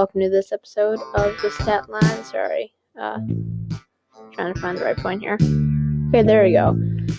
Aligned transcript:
welcome 0.00 0.22
to 0.22 0.30
this 0.30 0.50
episode 0.50 0.98
of 1.14 1.36
the 1.42 1.50
Stat 1.50 1.90
Line. 1.90 2.24
Sorry, 2.24 2.72
uh, 2.98 3.18
trying 4.32 4.54
to 4.54 4.58
find 4.58 4.78
the 4.78 4.82
right 4.86 4.96
point 4.96 5.20
here. 5.20 5.36
Okay, 6.08 6.22
there 6.22 6.42
we 6.42 6.52
go. 6.52 6.68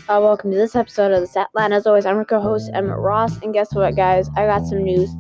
Uh, 0.09 0.19
welcome 0.19 0.49
to 0.49 0.57
this 0.57 0.75
episode 0.75 1.11
of 1.11 1.21
the 1.21 1.27
Stat 1.27 1.49
Line. 1.53 1.73
As 1.73 1.85
always, 1.85 2.07
I'm 2.07 2.15
your 2.15 2.25
co-host 2.25 2.71
Emmett 2.73 2.97
Ross, 2.97 3.37
and 3.43 3.53
guess 3.53 3.75
what, 3.75 3.95
guys? 3.95 4.29
I 4.35 4.47
got 4.47 4.65
some 4.65 4.83
news. 4.83 5.11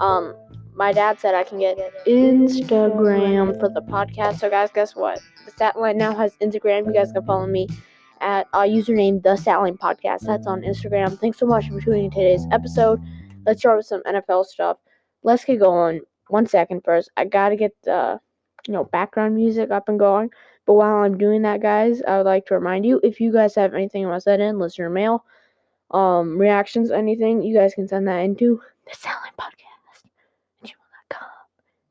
Um, 0.00 0.36
my 0.74 0.92
dad 0.92 1.18
said 1.18 1.34
I 1.34 1.44
can 1.44 1.58
get 1.58 1.78
Instagram 2.06 3.58
for 3.58 3.70
the 3.70 3.80
podcast. 3.80 4.40
So, 4.40 4.50
guys, 4.50 4.68
guess 4.74 4.94
what? 4.94 5.18
The 5.46 5.50
Stat 5.52 5.80
Line 5.80 5.96
now 5.96 6.14
has 6.14 6.36
Instagram. 6.42 6.84
You 6.84 6.92
guys 6.92 7.10
can 7.10 7.24
follow 7.24 7.46
me 7.46 7.68
at 8.20 8.48
uh, 8.52 8.64
username 8.64 9.22
the 9.22 9.34
Stat 9.36 9.60
Line 9.60 9.78
Podcast. 9.78 10.26
That's 10.26 10.46
on 10.46 10.60
Instagram. 10.60 11.18
Thanks 11.18 11.38
so 11.38 11.46
much 11.46 11.70
for 11.70 11.80
tuning 11.80 12.04
in 12.04 12.10
today's 12.10 12.44
episode. 12.52 13.00
Let's 13.46 13.60
start 13.60 13.78
with 13.78 13.86
some 13.86 14.02
NFL 14.02 14.44
stuff. 14.44 14.76
Let's 15.22 15.42
get 15.46 15.60
going 15.60 16.02
one 16.28 16.46
second 16.46 16.82
first. 16.84 17.10
I 17.16 17.24
gotta 17.24 17.56
get 17.56 17.74
the 17.84 18.20
you 18.66 18.72
know 18.72 18.84
background 18.84 19.34
music 19.34 19.70
up 19.70 19.88
and 19.88 19.98
going. 19.98 20.30
But 20.66 20.74
while 20.74 20.96
I'm 20.96 21.16
doing 21.16 21.42
that, 21.42 21.62
guys, 21.62 22.02
I 22.06 22.18
would 22.18 22.26
like 22.26 22.46
to 22.46 22.54
remind 22.54 22.84
you 22.84 23.00
if 23.02 23.20
you 23.20 23.32
guys 23.32 23.54
have 23.54 23.72
anything 23.72 24.02
you 24.02 24.08
want 24.08 24.18
to 24.18 24.22
send 24.22 24.42
in, 24.42 24.58
listener 24.58 24.90
mail, 24.90 25.24
um, 25.92 26.36
reactions, 26.36 26.90
anything, 26.90 27.42
you 27.42 27.54
guys 27.56 27.74
can 27.74 27.88
send 27.88 28.06
that 28.08 28.18
into 28.18 28.60
the 28.84 28.90
Statline 28.90 29.34
Podcast 29.38 30.02
gmail.com. 30.62 31.28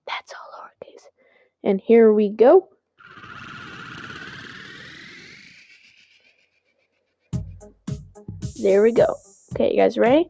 That's 0.06 0.34
all 0.34 0.62
lowercase. 0.62 1.06
And 1.64 1.82
here 1.82 2.14
we 2.14 2.30
go. 2.30 2.70
There 8.62 8.82
we 8.82 8.92
go. 8.92 9.16
Okay, 9.54 9.72
you 9.72 9.78
guys 9.78 9.98
ready? 9.98 10.30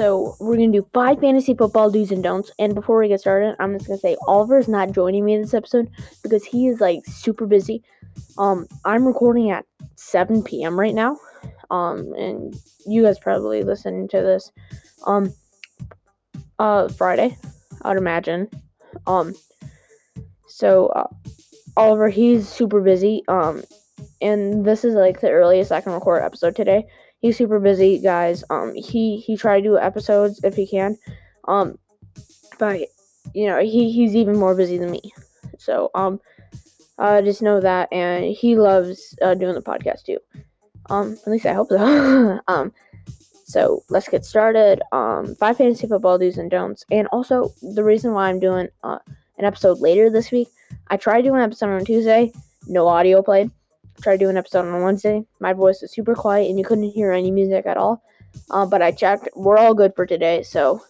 So 0.00 0.34
we're 0.40 0.56
gonna 0.56 0.72
do 0.72 0.88
five 0.94 1.20
fantasy 1.20 1.52
football 1.52 1.90
do's 1.90 2.10
and 2.10 2.22
don'ts. 2.22 2.50
And 2.58 2.74
before 2.74 2.98
we 2.98 3.08
get 3.08 3.20
started, 3.20 3.54
I'm 3.60 3.74
just 3.74 3.86
gonna 3.86 4.00
say 4.00 4.16
Oliver 4.26 4.56
is 4.56 4.66
not 4.66 4.92
joining 4.92 5.26
me 5.26 5.36
this 5.36 5.52
episode 5.52 5.90
because 6.22 6.42
he 6.42 6.68
is 6.68 6.80
like 6.80 7.04
super 7.04 7.44
busy. 7.44 7.82
Um, 8.38 8.66
I'm 8.86 9.06
recording 9.06 9.50
at 9.50 9.66
7 9.96 10.42
p.m. 10.42 10.80
right 10.80 10.94
now. 10.94 11.18
Um, 11.70 12.14
and 12.14 12.54
you 12.86 13.02
guys 13.02 13.18
probably 13.18 13.62
listening 13.62 14.08
to 14.08 14.22
this, 14.22 14.50
um, 15.04 15.34
uh, 16.58 16.88
Friday, 16.88 17.36
I'd 17.82 17.98
imagine. 17.98 18.48
Um, 19.06 19.34
so 20.48 20.86
uh, 20.86 21.08
Oliver, 21.76 22.08
he's 22.08 22.48
super 22.48 22.80
busy. 22.80 23.22
Um, 23.28 23.64
and 24.22 24.64
this 24.64 24.82
is 24.82 24.94
like 24.94 25.20
the 25.20 25.30
earliest 25.30 25.70
I 25.70 25.82
can 25.82 25.92
record 25.92 26.22
episode 26.22 26.56
today 26.56 26.86
he's 27.20 27.36
super 27.36 27.60
busy, 27.60 27.98
guys. 27.98 28.42
Um, 28.50 28.74
he 28.74 29.18
he 29.18 29.36
tried 29.36 29.58
to 29.58 29.68
do 29.68 29.78
episodes 29.78 30.40
if 30.42 30.54
he 30.54 30.66
can, 30.66 30.96
um, 31.46 31.78
but 32.58 32.80
you 33.34 33.46
know 33.46 33.60
he 33.60 33.92
he's 33.92 34.16
even 34.16 34.36
more 34.36 34.54
busy 34.54 34.78
than 34.78 34.90
me. 34.90 35.12
So 35.58 35.90
um, 35.94 36.20
uh, 36.98 37.22
just 37.22 37.42
know 37.42 37.60
that, 37.60 37.92
and 37.92 38.24
he 38.24 38.56
loves 38.56 39.16
uh, 39.22 39.34
doing 39.34 39.54
the 39.54 39.62
podcast 39.62 40.04
too. 40.04 40.18
Um, 40.88 41.16
at 41.24 41.30
least 41.30 41.46
I 41.46 41.52
hope 41.52 41.68
so. 41.68 42.40
um, 42.48 42.72
so 43.44 43.82
let's 43.88 44.08
get 44.08 44.24
started. 44.24 44.82
Um, 44.92 45.34
five 45.36 45.56
fantasy 45.56 45.86
football 45.86 46.18
do's 46.18 46.38
and 46.38 46.50
don'ts, 46.50 46.84
and 46.90 47.06
also 47.08 47.52
the 47.62 47.84
reason 47.84 48.12
why 48.12 48.28
I'm 48.28 48.40
doing 48.40 48.68
uh, 48.82 48.98
an 49.38 49.44
episode 49.44 49.80
later 49.80 50.10
this 50.10 50.30
week. 50.30 50.48
I 50.88 50.96
tried 50.96 51.22
doing 51.22 51.36
an 51.36 51.42
episode 51.42 51.70
on 51.70 51.84
Tuesday, 51.84 52.32
no 52.66 52.86
audio 52.88 53.22
played 53.22 53.50
tried 54.02 54.18
to 54.18 54.24
do 54.24 54.28
an 54.28 54.36
episode 54.36 54.66
on 54.66 54.82
Wednesday. 54.82 55.24
My 55.38 55.52
voice 55.52 55.82
was 55.82 55.92
super 55.92 56.14
quiet 56.14 56.48
and 56.48 56.58
you 56.58 56.64
couldn't 56.64 56.90
hear 56.90 57.12
any 57.12 57.30
music 57.30 57.66
at 57.66 57.76
all. 57.76 58.02
Uh, 58.50 58.66
but 58.66 58.82
I 58.82 58.92
checked. 58.92 59.28
We're 59.34 59.58
all 59.58 59.74
good 59.74 59.94
for 59.94 60.06
today. 60.06 60.42
So 60.42 60.82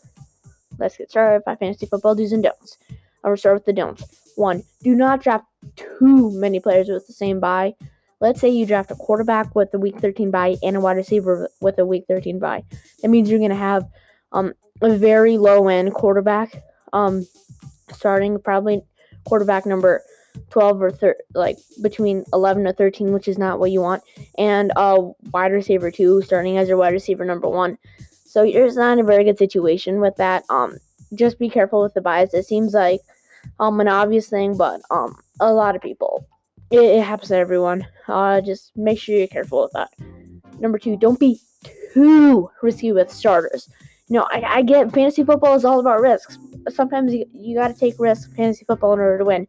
let's 0.78 0.97
get 0.97 1.10
started 1.10 1.38
with 1.38 1.47
my 1.47 1.56
fantasy 1.56 1.87
football 1.87 2.15
do's 2.15 2.32
and 2.32 2.43
don'ts. 2.43 2.78
I 3.25 3.28
will 3.28 3.37
start 3.37 3.56
with 3.56 3.65
the 3.65 3.72
don'ts. 3.72 4.04
One, 4.37 4.62
do 4.82 4.94
not 4.94 5.22
draft 5.22 5.44
too 5.76 6.31
many 6.32 6.60
players 6.60 6.88
with 6.88 7.06
the 7.06 7.12
same 7.12 7.41
bye. 7.41 7.75
Let's 8.20 8.41
say 8.41 8.49
you 8.49 8.66
draft 8.66 8.91
a 8.91 8.94
quarterback 8.94 9.54
with 9.54 9.72
a 9.72 9.78
week 9.78 9.99
13 9.99 10.31
bye 10.31 10.56
and 10.62 10.76
a 10.76 10.81
wide 10.81 10.97
receiver 10.97 11.49
with 11.60 11.78
a 11.78 11.87
week 11.87 12.04
13 12.09 12.38
bye. 12.38 12.65
That 13.03 13.09
means 13.09 13.31
you're 13.31 13.38
going 13.38 13.50
to 13.50 13.56
have 13.56 13.87
um, 14.32 14.53
a 14.82 14.97
very 14.97 15.38
low 15.38 15.69
end 15.69 15.94
quarterback 15.94 16.62
um, 16.93 17.26
starting 17.93 18.38
probably 18.41 18.82
quarterback 19.25 19.66
number 19.66 20.03
12 20.50 20.82
or 20.82 20.91
thir- 20.91 21.18
like 21.34 21.58
between 21.82 22.24
11 22.32 22.64
to 22.64 22.72
13, 22.72 23.12
which 23.12 23.28
is 23.28 23.38
not 23.38 23.58
what 23.58 23.70
you 23.70 23.80
want, 23.80 24.02
and 24.38 24.72
a 24.76 25.00
wide 25.32 25.52
receiver 25.52 25.91
two 25.91 26.22
starting 26.22 26.58
as 26.58 26.68
your 26.68 26.76
wide 26.76 26.92
receiver 26.92 27.24
number 27.24 27.48
one. 27.48 27.78
So 28.24 28.42
you're 28.42 28.72
not 28.74 28.92
in 28.92 29.00
a 29.00 29.04
very 29.04 29.24
good 29.24 29.38
situation 29.38 30.00
with 30.00 30.16
that. 30.16 30.44
Um, 30.50 30.78
just 31.14 31.38
be 31.38 31.50
careful 31.50 31.82
with 31.82 31.94
the 31.94 32.00
bias. 32.00 32.34
It 32.34 32.46
seems 32.46 32.74
like 32.74 33.00
um 33.58 33.80
an 33.80 33.88
obvious 33.88 34.28
thing, 34.28 34.56
but 34.56 34.80
um 34.90 35.16
a 35.40 35.52
lot 35.52 35.74
of 35.74 35.82
people 35.82 36.26
it, 36.70 36.80
it 36.80 37.02
happens 37.02 37.28
to 37.28 37.36
everyone. 37.36 37.86
Uh, 38.08 38.40
just 38.40 38.72
make 38.76 38.98
sure 38.98 39.16
you're 39.16 39.26
careful 39.26 39.62
with 39.62 39.72
that. 39.72 39.90
Number 40.60 40.78
two, 40.78 40.96
don't 40.96 41.19
be 41.19 41.40
too 41.94 42.50
risky 42.62 42.92
with 42.92 43.10
starters. 43.10 43.69
Know, 44.08 44.26
I, 44.30 44.42
I 44.46 44.62
get 44.62 44.92
fantasy 44.92 45.22
football 45.22 45.54
is 45.54 45.64
all 45.64 45.78
about 45.78 46.00
risks. 46.00 46.36
Sometimes 46.69 47.14
you, 47.14 47.26
you 47.32 47.56
got 47.56 47.69
to 47.69 47.74
take 47.74 47.94
risks 47.98 48.32
fantasy 48.34 48.64
football 48.64 48.92
in 48.92 48.98
order 48.98 49.19
to 49.19 49.24
win 49.24 49.46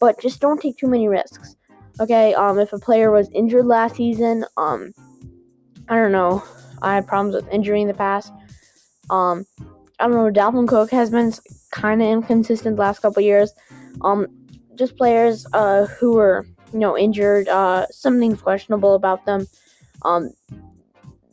but 0.00 0.20
just 0.20 0.40
don't 0.40 0.60
take 0.60 0.76
too 0.76 0.86
many 0.88 1.08
risks. 1.08 1.56
Okay, 2.00 2.34
um, 2.34 2.58
if 2.58 2.72
a 2.72 2.78
player 2.78 3.10
was 3.10 3.30
injured 3.32 3.66
last 3.66 3.96
season, 3.96 4.44
um, 4.56 4.92
I 5.88 5.96
don't 5.96 6.12
know, 6.12 6.42
I 6.82 6.94
had 6.94 7.06
problems 7.06 7.34
with 7.34 7.48
injury 7.52 7.80
in 7.80 7.88
the 7.88 7.94
past. 7.94 8.32
Um, 9.08 9.46
I 9.98 10.08
don't 10.08 10.12
know, 10.12 10.30
Dalvin 10.30 10.68
Cook 10.68 10.90
has 10.90 11.10
been 11.10 11.32
kind 11.70 12.02
of 12.02 12.08
inconsistent 12.08 12.76
last 12.76 13.00
couple 13.00 13.22
years. 13.22 13.52
Um, 14.02 14.26
just 14.74 14.96
players 14.96 15.46
uh, 15.54 15.86
who 15.86 16.12
were, 16.12 16.46
you 16.72 16.78
know, 16.78 16.98
injured, 16.98 17.48
uh, 17.48 17.86
something's 17.90 18.42
questionable 18.42 18.94
about 18.94 19.24
them, 19.24 19.46
um, 20.02 20.30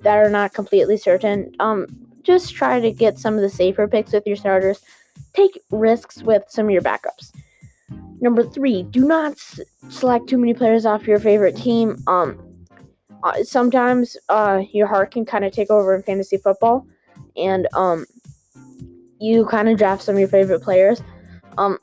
that 0.01 0.17
are 0.17 0.29
not 0.29 0.53
completely 0.53 0.95
certain. 0.95 1.53
Um, 1.59 1.87
just 2.23 2.55
try 2.55 2.79
to 2.79 2.91
get 2.91 3.19
some 3.19 3.35
of 3.35 3.41
the 3.41 3.49
safer 3.49 3.87
picks 3.87 4.13
with 4.13 4.25
your 4.25 4.37
starters. 4.37 4.79
Take 5.33 5.61
risks 5.71 6.23
with 6.23 6.43
some 6.47 6.67
of 6.67 6.71
your 6.71 6.81
backups. 6.81 7.33
Number 8.21 8.43
three, 8.43 8.83
do 8.83 9.05
not 9.05 9.33
s- 9.33 9.59
select 9.89 10.27
too 10.29 10.37
many 10.37 10.53
players 10.53 10.85
off 10.85 11.07
your 11.07 11.19
favorite 11.19 11.55
team. 11.55 11.97
Um, 12.07 12.37
uh, 13.23 13.43
sometimes 13.43 14.17
uh, 14.29 14.63
your 14.71 14.87
heart 14.87 15.11
can 15.11 15.25
kind 15.25 15.45
of 15.45 15.53
take 15.53 15.69
over 15.69 15.95
in 15.95 16.03
fantasy 16.03 16.37
football, 16.37 16.85
and 17.35 17.67
um, 17.73 18.05
you 19.19 19.45
kind 19.45 19.69
of 19.69 19.77
draft 19.77 20.03
some 20.03 20.15
of 20.15 20.19
your 20.19 20.27
favorite 20.29 20.61
players. 20.61 21.01
Um, 21.57 21.77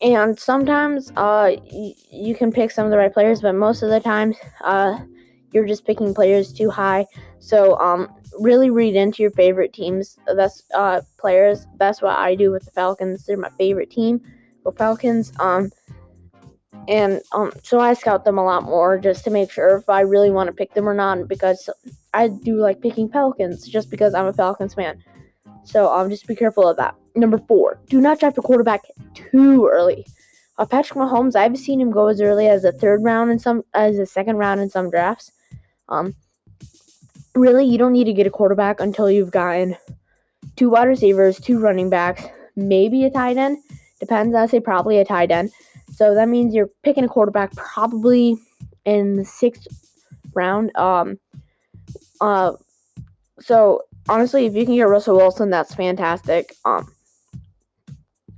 and 0.00 0.38
sometimes 0.38 1.10
uh, 1.16 1.52
y- 1.72 1.94
you 2.10 2.34
can 2.34 2.52
pick 2.52 2.70
some 2.70 2.84
of 2.84 2.90
the 2.90 2.98
right 2.98 3.12
players, 3.12 3.40
but 3.40 3.54
most 3.54 3.82
of 3.82 3.90
the 3.90 4.00
times 4.00 4.36
uh, 4.62 4.98
you're 5.52 5.66
just 5.66 5.84
picking 5.86 6.14
players 6.14 6.52
too 6.52 6.70
high. 6.70 7.06
So 7.40 7.78
um, 7.78 8.08
really 8.38 8.70
read 8.70 8.94
into 8.94 9.22
your 9.22 9.32
favorite 9.32 9.72
teams. 9.72 10.18
That's 10.36 10.62
uh, 10.74 11.00
players. 11.18 11.66
That's 11.78 12.02
what 12.02 12.16
I 12.16 12.34
do 12.34 12.50
with 12.50 12.64
the 12.64 12.70
Falcons. 12.70 13.26
They're 13.26 13.36
my 13.36 13.50
favorite 13.58 13.90
team. 13.90 14.20
Falcons. 14.72 15.32
Um, 15.38 15.70
and 16.88 17.20
um, 17.32 17.52
so 17.62 17.80
I 17.80 17.92
scout 17.92 18.24
them 18.24 18.38
a 18.38 18.44
lot 18.44 18.62
more 18.62 18.98
just 18.98 19.22
to 19.24 19.30
make 19.30 19.50
sure 19.50 19.76
if 19.76 19.88
I 19.90 20.00
really 20.00 20.30
want 20.30 20.46
to 20.46 20.54
pick 20.54 20.72
them 20.72 20.88
or 20.88 20.94
not 20.94 21.28
because 21.28 21.68
I 22.14 22.28
do 22.28 22.56
like 22.56 22.80
picking 22.80 23.10
Falcons 23.10 23.68
just 23.68 23.90
because 23.90 24.14
I'm 24.14 24.26
a 24.26 24.32
Falcons 24.32 24.72
fan. 24.72 25.04
So 25.64 25.92
um, 25.92 26.08
just 26.08 26.26
be 26.26 26.34
careful 26.34 26.66
of 26.66 26.78
that. 26.78 26.94
Number 27.14 27.38
four, 27.46 27.78
do 27.90 28.00
not 28.00 28.20
draft 28.20 28.38
a 28.38 28.42
quarterback 28.42 28.82
too 29.12 29.68
early. 29.70 30.06
Uh, 30.56 30.64
Patrick 30.64 30.98
Mahomes, 30.98 31.36
I've 31.36 31.58
seen 31.58 31.78
him 31.78 31.90
go 31.90 32.06
as 32.06 32.22
early 32.22 32.48
as 32.48 32.64
a 32.64 32.72
third 32.72 33.04
round 33.04 33.30
in 33.30 33.38
some, 33.38 33.64
as 33.74 33.98
a 33.98 34.06
second 34.06 34.36
round 34.36 34.60
in 34.60 34.70
some 34.70 34.88
drafts. 34.88 35.30
Um, 35.90 36.14
really, 37.34 37.66
you 37.66 37.76
don't 37.76 37.92
need 37.92 38.04
to 38.04 38.14
get 38.14 38.26
a 38.26 38.30
quarterback 38.30 38.80
until 38.80 39.10
you've 39.10 39.30
gotten 39.30 39.76
two 40.56 40.70
wide 40.70 40.88
receivers, 40.88 41.38
two 41.38 41.58
running 41.58 41.90
backs, 41.90 42.24
maybe 42.56 43.04
a 43.04 43.10
tight 43.10 43.36
end 43.36 43.58
Depends. 44.00 44.34
I 44.34 44.46
say 44.46 44.60
probably 44.60 44.98
a 44.98 45.04
tight 45.04 45.30
end. 45.30 45.50
So 45.92 46.14
that 46.14 46.28
means 46.28 46.54
you're 46.54 46.70
picking 46.82 47.04
a 47.04 47.08
quarterback 47.08 47.54
probably 47.56 48.36
in 48.84 49.16
the 49.16 49.24
sixth 49.24 49.66
round. 50.34 50.76
Um. 50.76 51.18
Uh. 52.20 52.52
So 53.40 53.82
honestly, 54.08 54.46
if 54.46 54.54
you 54.54 54.64
can 54.64 54.76
get 54.76 54.88
Russell 54.88 55.16
Wilson, 55.16 55.50
that's 55.50 55.74
fantastic. 55.74 56.54
Um. 56.64 56.92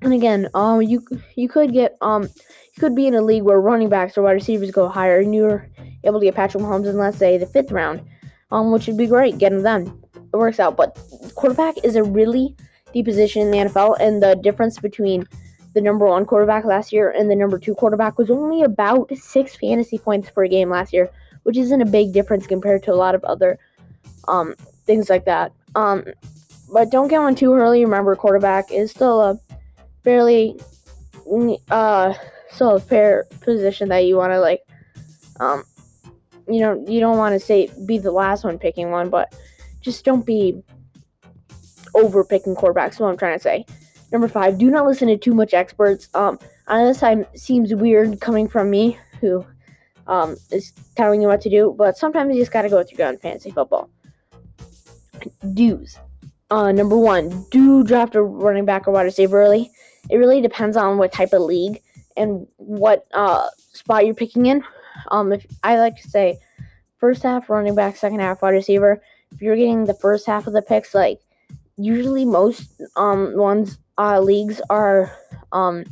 And 0.03 0.15
again, 0.15 0.49
um, 0.55 0.81
you 0.81 1.05
you 1.37 1.49
could 1.49 1.73
get 1.73 1.97
um, 2.01 2.23
you 2.23 2.81
could 2.81 2.95
be 2.95 3.07
in 3.07 3.15
a 3.15 3.21
league 3.21 3.43
where 3.43 3.61
running 3.61 3.91
backs 3.91 4.17
or 4.17 4.23
wide 4.23 4.33
receivers 4.33 4.71
go 4.71 4.89
higher, 4.89 5.19
and 5.19 5.35
you're 5.35 5.69
able 6.05 6.21
to 6.21 6.27
get 6.27 6.35
Patrick 6.35 6.63
Mahomes 6.63 6.89
in 6.89 6.97
let's 6.97 7.19
say 7.19 7.37
the 7.37 7.47
fifth 7.47 7.71
round, 7.71 8.03
um, 8.51 8.73
which 8.73 8.87
would 8.87 8.97
be 8.97 9.07
great. 9.07 9.37
Getting 9.37 9.63
them, 9.63 10.03
it 10.15 10.37
works 10.37 10.59
out. 10.59 10.77
But 10.77 10.99
quarterback 11.35 11.85
is 11.85 11.97
a 11.97 12.03
really 12.03 12.57
deep 12.95 13.05
position 13.05 13.43
in 13.43 13.51
the 13.51 13.59
NFL, 13.59 13.99
and 14.01 14.23
the 14.23 14.37
difference 14.37 14.79
between 14.79 15.27
the 15.75 15.81
number 15.81 16.07
one 16.07 16.25
quarterback 16.25 16.65
last 16.65 16.93
year 16.93 17.11
and 17.11 17.31
the 17.31 17.37
number 17.37 17.59
two 17.59 17.75
quarterback 17.75 18.19
was 18.19 18.31
only 18.31 18.63
about 18.63 19.11
six 19.17 19.57
fantasy 19.57 19.99
points 19.99 20.31
per 20.31 20.47
game 20.47 20.71
last 20.71 20.93
year, 20.93 21.11
which 21.45 21.57
isn't 21.57 21.81
a 21.81 21.87
big 21.87 22.13
difference 22.13 22.47
compared 22.47 22.83
to 22.83 22.93
a 22.93 22.95
lot 22.95 23.15
of 23.15 23.23
other 23.25 23.59
um, 24.29 24.55
things 24.85 25.09
like 25.09 25.25
that. 25.25 25.53
Um, 25.75 26.05
but 26.73 26.91
don't 26.91 27.09
get 27.09 27.21
one 27.21 27.35
too 27.35 27.55
early. 27.55 27.85
Remember, 27.85 28.15
quarterback 28.17 28.71
is 28.73 28.91
still 28.91 29.21
a 29.21 29.39
fairly 30.03 30.59
uh 31.71 32.15
still 32.51 32.77
a 32.77 32.81
fair 32.81 33.25
position 33.43 33.89
that 33.89 34.01
you 34.01 34.17
want 34.17 34.33
to 34.33 34.41
like 34.41 34.63
um 35.39 35.63
you 36.49 36.59
know 36.59 36.83
you 36.89 36.99
don't 36.99 37.19
want 37.19 37.33
to 37.33 37.39
say 37.39 37.71
be 37.87 37.99
the 37.99 38.11
last 38.11 38.45
one 38.45 38.59
picking 38.59 38.91
one, 38.91 39.09
but 39.09 39.35
just 39.81 40.05
don't 40.05 40.27
be 40.27 40.61
over 41.95 42.25
picking 42.25 42.55
quarterbacks. 42.55 42.99
What 42.99 43.09
I'm 43.09 43.17
trying 43.17 43.39
to 43.39 43.43
say. 43.43 43.65
Number 44.13 44.29
five, 44.29 44.59
do 44.59 44.71
not 44.71 44.87
listen 44.87 45.09
to 45.09 45.17
too 45.17 45.35
much 45.35 45.55
experts. 45.55 46.09
Um, 46.15 46.39
I 46.67 46.79
know 46.79 46.89
this 46.89 47.01
time 47.01 47.27
seems 47.35 47.75
weird 47.75 48.21
coming 48.21 48.49
from 48.49 48.71
me, 48.71 48.99
who 49.21 49.45
um, 50.07 50.37
is 50.51 50.73
telling 50.97 51.23
you 51.23 51.29
what 51.29 51.41
to 51.43 51.51
do, 51.51 51.75
but 51.79 51.97
sometimes 51.97 52.35
you 52.35 52.41
just 52.41 52.53
gotta 52.53 52.69
go 52.69 52.79
with 52.79 52.91
your 52.91 52.99
gut 52.99 53.15
in 53.15 53.21
fantasy 53.21 53.51
football. 53.51 53.89
Do's. 55.55 55.99
Uh, 56.51 56.73
number 56.73 56.97
one, 56.97 57.47
do 57.51 57.85
draft 57.85 58.17
a 58.17 58.23
running 58.23 58.65
back 58.65 58.89
or 58.89 58.91
wide 58.91 59.03
receiver 59.03 59.41
early. 59.41 59.71
It 60.11 60.17
really 60.17 60.41
depends 60.41 60.77
on 60.77 60.99
what 60.99 61.13
type 61.13 61.33
of 61.33 61.43
league 61.43 61.81
and 62.17 62.47
what 62.57 63.07
uh, 63.15 63.47
spot 63.73 64.05
you're 64.05 64.15
picking 64.15 64.47
in. 64.47 64.65
Um, 65.13 65.33
if 65.33 65.47
I 65.63 65.79
like 65.79 65.97
to 66.03 66.11
say, 66.11 66.39
first 66.99 67.23
half 67.23 67.49
running 67.49 67.77
back, 67.77 67.97
second 67.97 68.21
half 68.21 68.43
wide 68.43 68.51
receiver. 68.51 69.01
If 69.33 69.41
you're 69.41 69.57
getting 69.57 69.85
the 69.85 69.95
first 69.95 70.27
half 70.27 70.49
of 70.49 70.53
the 70.53 70.63
picks, 70.63 70.93
like 70.93 71.21
usually 71.81 72.25
most 72.25 72.81
um 72.97 73.37
ones 73.37 73.79
uh 73.99 74.21
leagues 74.21 74.61
are 74.71 75.17
um 75.53 75.85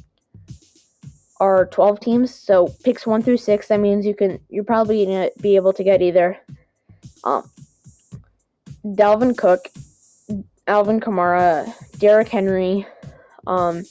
are 1.40 1.66
12 1.66 2.00
teams 2.00 2.34
so 2.34 2.68
picks 2.84 3.06
1 3.06 3.22
through 3.22 3.36
6 3.36 3.68
that 3.68 3.80
means 3.80 4.04
you 4.04 4.14
can 4.14 4.38
you're 4.48 4.64
probably 4.64 5.06
to 5.06 5.30
be 5.40 5.56
able 5.56 5.72
to 5.72 5.84
get 5.84 6.02
either 6.02 6.38
um 7.24 7.48
Dalvin 8.84 9.36
Cook, 9.36 9.68
Alvin 10.66 11.00
Kamara, 11.00 11.72
Derrick 11.98 12.28
Henry, 12.28 12.86
um 13.46 13.84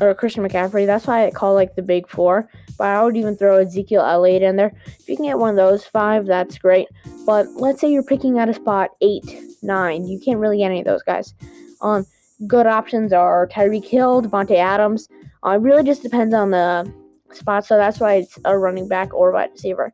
or 0.00 0.14
Christian 0.14 0.42
McCaffrey. 0.42 0.86
That's 0.86 1.06
why 1.06 1.26
I 1.26 1.30
call 1.30 1.54
like 1.54 1.76
the 1.76 1.82
big 1.82 2.08
4, 2.08 2.48
but 2.76 2.86
I 2.88 3.04
would 3.04 3.16
even 3.16 3.36
throw 3.36 3.58
Ezekiel 3.58 4.02
Elliott 4.02 4.42
in 4.42 4.56
there. 4.56 4.72
If 4.98 5.08
you 5.08 5.16
can 5.16 5.26
get 5.26 5.38
one 5.38 5.50
of 5.50 5.56
those 5.56 5.84
5, 5.84 6.26
that's 6.26 6.58
great. 6.58 6.88
But 7.24 7.46
let's 7.54 7.80
say 7.80 7.92
you're 7.92 8.02
picking 8.02 8.38
at 8.38 8.48
a 8.48 8.54
spot 8.54 8.90
8, 9.00 9.22
9. 9.62 10.06
You 10.06 10.18
can't 10.18 10.38
really 10.38 10.58
get 10.58 10.66
any 10.66 10.80
of 10.80 10.86
those 10.86 11.02
guys. 11.02 11.34
Um 11.80 12.06
good 12.46 12.66
options 12.66 13.12
are 13.12 13.46
Tyreek 13.48 13.84
Hill, 13.84 14.22
Davante 14.22 14.56
Adams, 14.56 15.08
uh, 15.44 15.50
it 15.50 15.60
really 15.60 15.84
just 15.84 16.02
depends 16.02 16.34
on 16.34 16.50
the 16.50 16.92
spot, 17.32 17.64
so 17.64 17.76
that's 17.76 17.98
why 17.98 18.14
it's 18.14 18.38
a 18.44 18.56
running 18.56 18.88
back 18.88 19.12
or 19.14 19.32
wide 19.32 19.50
receiver. 19.52 19.92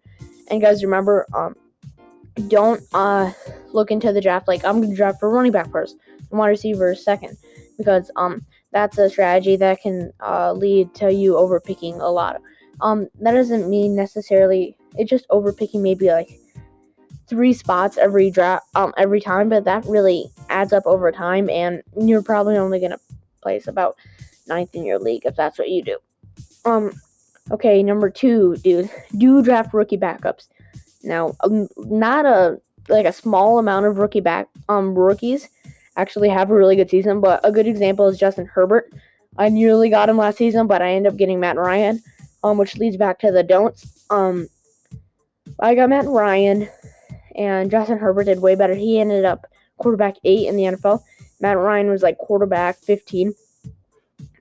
And 0.50 0.60
guys, 0.60 0.82
remember, 0.84 1.26
um, 1.34 1.54
don't 2.46 2.80
uh 2.94 3.32
look 3.72 3.90
into 3.90 4.12
the 4.12 4.20
draft 4.20 4.46
like 4.46 4.64
I'm 4.64 4.80
gonna 4.80 4.94
draft 4.94 5.18
for 5.18 5.28
running 5.28 5.52
back 5.52 5.70
first 5.70 5.96
and 6.30 6.38
wide 6.38 6.48
receiver 6.48 6.94
second, 6.94 7.36
because 7.76 8.10
um 8.16 8.44
that's 8.70 8.98
a 8.98 9.08
strategy 9.08 9.56
that 9.56 9.80
can 9.80 10.12
uh, 10.20 10.52
lead 10.52 10.94
to 10.94 11.10
you 11.10 11.32
overpicking 11.32 12.00
a 12.00 12.10
lot. 12.12 12.40
Um, 12.82 13.08
that 13.20 13.32
doesn't 13.32 13.68
mean 13.68 13.96
necessarily 13.96 14.76
it's 14.96 15.10
just 15.10 15.26
overpicking 15.30 15.80
maybe 15.80 16.08
like 16.08 16.37
three 17.28 17.52
spots 17.52 17.96
every 17.96 18.30
draft 18.30 18.66
um 18.74 18.92
every 18.96 19.20
time, 19.20 19.48
but 19.48 19.64
that 19.64 19.84
really 19.86 20.30
adds 20.48 20.72
up 20.72 20.86
over 20.86 21.10
time, 21.12 21.48
and 21.50 21.82
you're 21.96 22.22
probably 22.22 22.56
only 22.56 22.80
gonna 22.80 22.98
place 23.42 23.66
about 23.66 23.96
ninth 24.46 24.74
in 24.74 24.84
your 24.84 24.98
league 24.98 25.22
if 25.24 25.36
that's 25.36 25.58
what 25.58 25.68
you 25.68 25.82
do. 25.82 25.98
Um, 26.64 26.92
okay, 27.50 27.82
number 27.82 28.10
two, 28.10 28.56
dude, 28.56 28.90
do 29.18 29.42
draft 29.42 29.72
rookie 29.74 29.98
backups. 29.98 30.48
Now, 31.02 31.34
um, 31.40 31.68
not 31.76 32.26
a 32.26 32.60
like 32.88 33.06
a 33.06 33.12
small 33.12 33.58
amount 33.58 33.84
of 33.84 33.98
rookie 33.98 34.20
back 34.20 34.48
um 34.70 34.94
rookies 34.94 35.48
actually 35.98 36.28
have 36.28 36.50
a 36.50 36.54
really 36.54 36.76
good 36.76 36.88
season, 36.88 37.20
but 37.20 37.40
a 37.44 37.52
good 37.52 37.66
example 37.66 38.06
is 38.06 38.18
Justin 38.18 38.46
Herbert. 38.46 38.92
I 39.36 39.48
nearly 39.48 39.90
got 39.90 40.08
him 40.08 40.16
last 40.16 40.38
season, 40.38 40.66
but 40.66 40.80
I 40.80 40.92
ended 40.92 41.12
up 41.12 41.18
getting 41.18 41.40
Matt 41.40 41.56
Ryan, 41.56 42.00
um, 42.42 42.56
which 42.56 42.76
leads 42.76 42.96
back 42.96 43.18
to 43.20 43.30
the 43.30 43.42
don'ts. 43.42 44.04
Um, 44.10 44.48
I 45.60 45.74
got 45.74 45.90
Matt 45.90 46.06
Ryan, 46.06 46.68
and 47.38 47.70
Justin 47.70 47.98
Herbert 47.98 48.24
did 48.24 48.42
way 48.42 48.54
better. 48.54 48.74
He 48.74 49.00
ended 49.00 49.24
up 49.24 49.46
quarterback 49.78 50.16
eight 50.24 50.48
in 50.48 50.56
the 50.56 50.64
NFL. 50.64 51.02
Matt 51.40 51.56
Ryan 51.56 51.88
was 51.88 52.02
like 52.02 52.18
quarterback 52.18 52.76
fifteen. 52.78 53.32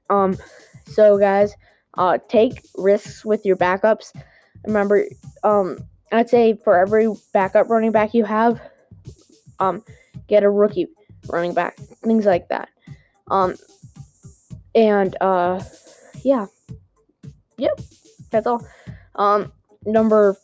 Um, 0.09 0.37
so 0.85 1.17
guys, 1.17 1.55
uh, 1.93 2.17
take 2.27 2.65
risks 2.75 3.23
with 3.23 3.45
your 3.45 3.55
backups. 3.55 4.13
Remember, 4.65 5.05
um, 5.43 5.77
I'd 6.11 6.29
say 6.29 6.53
for 6.63 6.77
every 6.77 7.07
backup 7.33 7.69
running 7.69 7.91
back 7.91 8.13
you 8.13 8.25
have, 8.25 8.59
um, 9.59 9.83
get 10.27 10.43
a 10.43 10.49
rookie 10.49 10.87
running 11.27 11.53
back, 11.53 11.77
things 12.03 12.25
like 12.25 12.47
that. 12.49 12.69
Um, 13.29 13.55
and 14.73 15.15
uh, 15.21 15.61
yeah, 16.23 16.47
yep, 17.57 17.79
that's 18.31 18.47
all. 18.47 18.65
Um, 19.15 19.51
number 19.85 20.37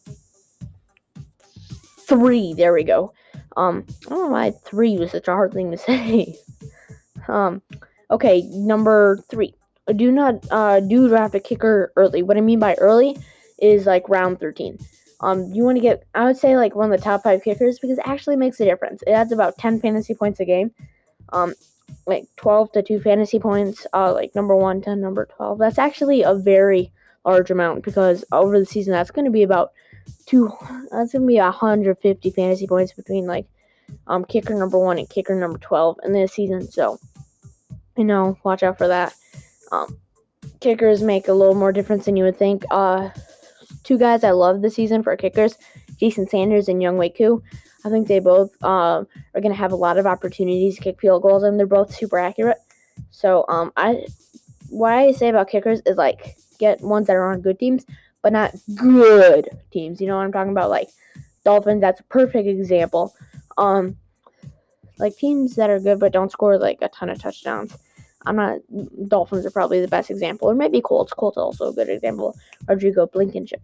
three, 2.08 2.54
there 2.54 2.74
we 2.74 2.84
go. 2.84 3.14
Um, 3.56 3.86
I 4.06 4.10
don't 4.10 4.20
know 4.20 4.28
why 4.30 4.52
three 4.52 4.98
was 4.98 5.12
such 5.12 5.28
a 5.28 5.34
hard 5.34 5.54
thing 5.54 5.72
to 5.72 5.78
say. 5.80 6.36
um, 7.28 7.62
Okay, 8.14 8.44
number 8.52 9.18
three. 9.28 9.56
Do 9.96 10.12
not 10.12 10.46
uh, 10.52 10.80
do 10.82 11.08
draft 11.08 11.34
a 11.34 11.40
kicker 11.40 11.92
early. 11.96 12.22
What 12.22 12.38
I 12.38 12.42
mean 12.42 12.60
by 12.60 12.76
early 12.76 13.18
is 13.58 13.88
like 13.88 14.08
round 14.08 14.40
13. 14.40 14.78
Um, 15.22 15.52
you 15.52 15.64
want 15.64 15.78
to 15.78 15.82
get, 15.82 16.04
I 16.14 16.26
would 16.26 16.38
say, 16.38 16.56
like 16.56 16.76
one 16.76 16.92
of 16.92 16.98
the 16.98 17.04
top 17.04 17.24
five 17.24 17.44
kickers 17.44 17.80
because 17.80 17.98
it 17.98 18.06
actually 18.06 18.36
makes 18.36 18.60
a 18.60 18.66
difference. 18.66 19.02
It 19.08 19.12
adds 19.12 19.32
about 19.32 19.58
10 19.58 19.80
fantasy 19.80 20.14
points 20.14 20.40
a 20.40 20.46
game. 20.46 20.72
Um, 21.30 21.56
like 22.06 22.28
12 22.36 22.72
to 22.74 22.84
2 22.84 23.00
fantasy 23.02 23.40
points, 23.40 23.88
uh, 23.94 24.14
like 24.14 24.36
number 24.36 24.56
1 24.56 24.82
to 24.84 24.96
number 24.96 25.26
12. 25.26 25.58
That's 25.58 25.80
actually 25.80 26.22
a 26.22 26.36
very 26.36 26.92
large 27.26 27.50
amount 27.50 27.84
because 27.84 28.24
over 28.32 28.60
the 28.60 28.66
season, 28.66 28.94
that's 28.94 29.12
going 29.12 29.26
to 29.26 29.32
be 29.32 29.44
about 29.44 29.72
two, 30.26 30.52
that's 30.92 31.12
to 31.12 31.20
be 31.20 31.38
150 31.38 32.30
fantasy 32.32 32.68
points 32.68 32.94
between 32.94 33.26
like 33.26 33.46
um, 34.08 34.26
kicker 34.26 34.56
number 34.56 34.78
1 34.78 34.98
and 34.98 35.10
kicker 35.10 35.36
number 35.36 35.58
12 35.58 36.00
in 36.04 36.14
this 36.14 36.34
season. 36.34 36.70
So, 36.70 37.00
you 37.98 38.04
know, 38.04 38.38
watch 38.44 38.64
out 38.64 38.78
for 38.78 38.88
that. 38.88 39.14
Um, 39.72 39.98
kickers 40.60 41.02
make 41.02 41.28
a 41.28 41.34
little 41.34 41.56
more 41.56 41.72
difference 41.72 42.06
than 42.06 42.16
you 42.16 42.24
would 42.24 42.38
think. 42.38 42.64
Uh, 42.72 43.10
two 43.84 43.98
guys 43.98 44.24
I 44.24 44.32
love 44.32 44.62
this 44.62 44.76
season 44.76 45.04
for 45.04 45.16
kickers, 45.16 45.58
Jason 45.98 46.28
Sanders 46.28 46.68
and 46.68 46.82
Younghoe 46.82 47.16
Koo. 47.18 47.44
I 47.86 47.90
think 47.90 48.08
they 48.08 48.20
both 48.20 48.52
uh, 48.64 49.04
are 49.36 49.42
going 49.42 49.50
to 49.50 49.58
have 49.58 49.74
a 49.74 49.78
lot 49.78 49.98
of 49.98 50.08
opportunities 50.08 50.76
to 50.76 50.82
kick 50.82 51.02
field 51.02 51.22
goals, 51.22 51.44
and 51.44 51.60
they're 51.60 51.68
both 51.68 51.94
super 51.94 52.18
accurate. 52.18 52.60
So, 53.12 53.46
um, 53.50 53.74
I 53.76 54.06
what 54.70 54.94
I 54.94 55.12
say 55.12 55.30
about 55.30 55.50
kickers 55.50 55.82
is 55.86 55.98
like 55.98 56.38
get 56.60 56.82
ones 56.82 57.08
that 57.08 57.16
are 57.16 57.32
on 57.32 57.42
good 57.42 57.60
teams, 57.60 57.86
but 58.24 58.34
not 58.34 58.56
good 58.74 59.50
teams. 59.70 60.02
You 60.02 60.08
know 60.08 60.16
what 60.16 60.24
I'm 60.24 60.32
talking 60.32 60.52
about? 60.52 60.72
Like 60.72 60.90
Dolphins, 61.46 61.82
that's 61.82 62.00
a 62.00 62.04
perfect 62.06 62.48
example. 62.48 63.14
Um, 63.60 63.98
like 64.98 65.16
teams 65.18 65.56
that 65.56 65.70
are 65.70 65.80
good 65.80 66.00
but 66.00 66.14
don't 66.14 66.32
score 66.32 66.58
like 66.58 66.80
a 66.82 66.90
ton 66.90 67.10
of 67.10 67.20
touchdowns. 67.22 67.78
I'm 68.26 68.38
not. 68.38 68.60
Dolphins 69.10 69.46
are 69.46 69.52
probably 69.52 69.82
the 69.82 69.88
best 69.88 70.10
example, 70.10 70.50
or 70.50 70.56
maybe 70.56 70.82
Colts. 70.82 71.14
Colts 71.14 71.38
also 71.38 71.70
a 71.70 71.74
good 71.74 71.90
example. 71.90 72.36
Rodrigo 72.68 73.06
Blankenship. 73.06 73.62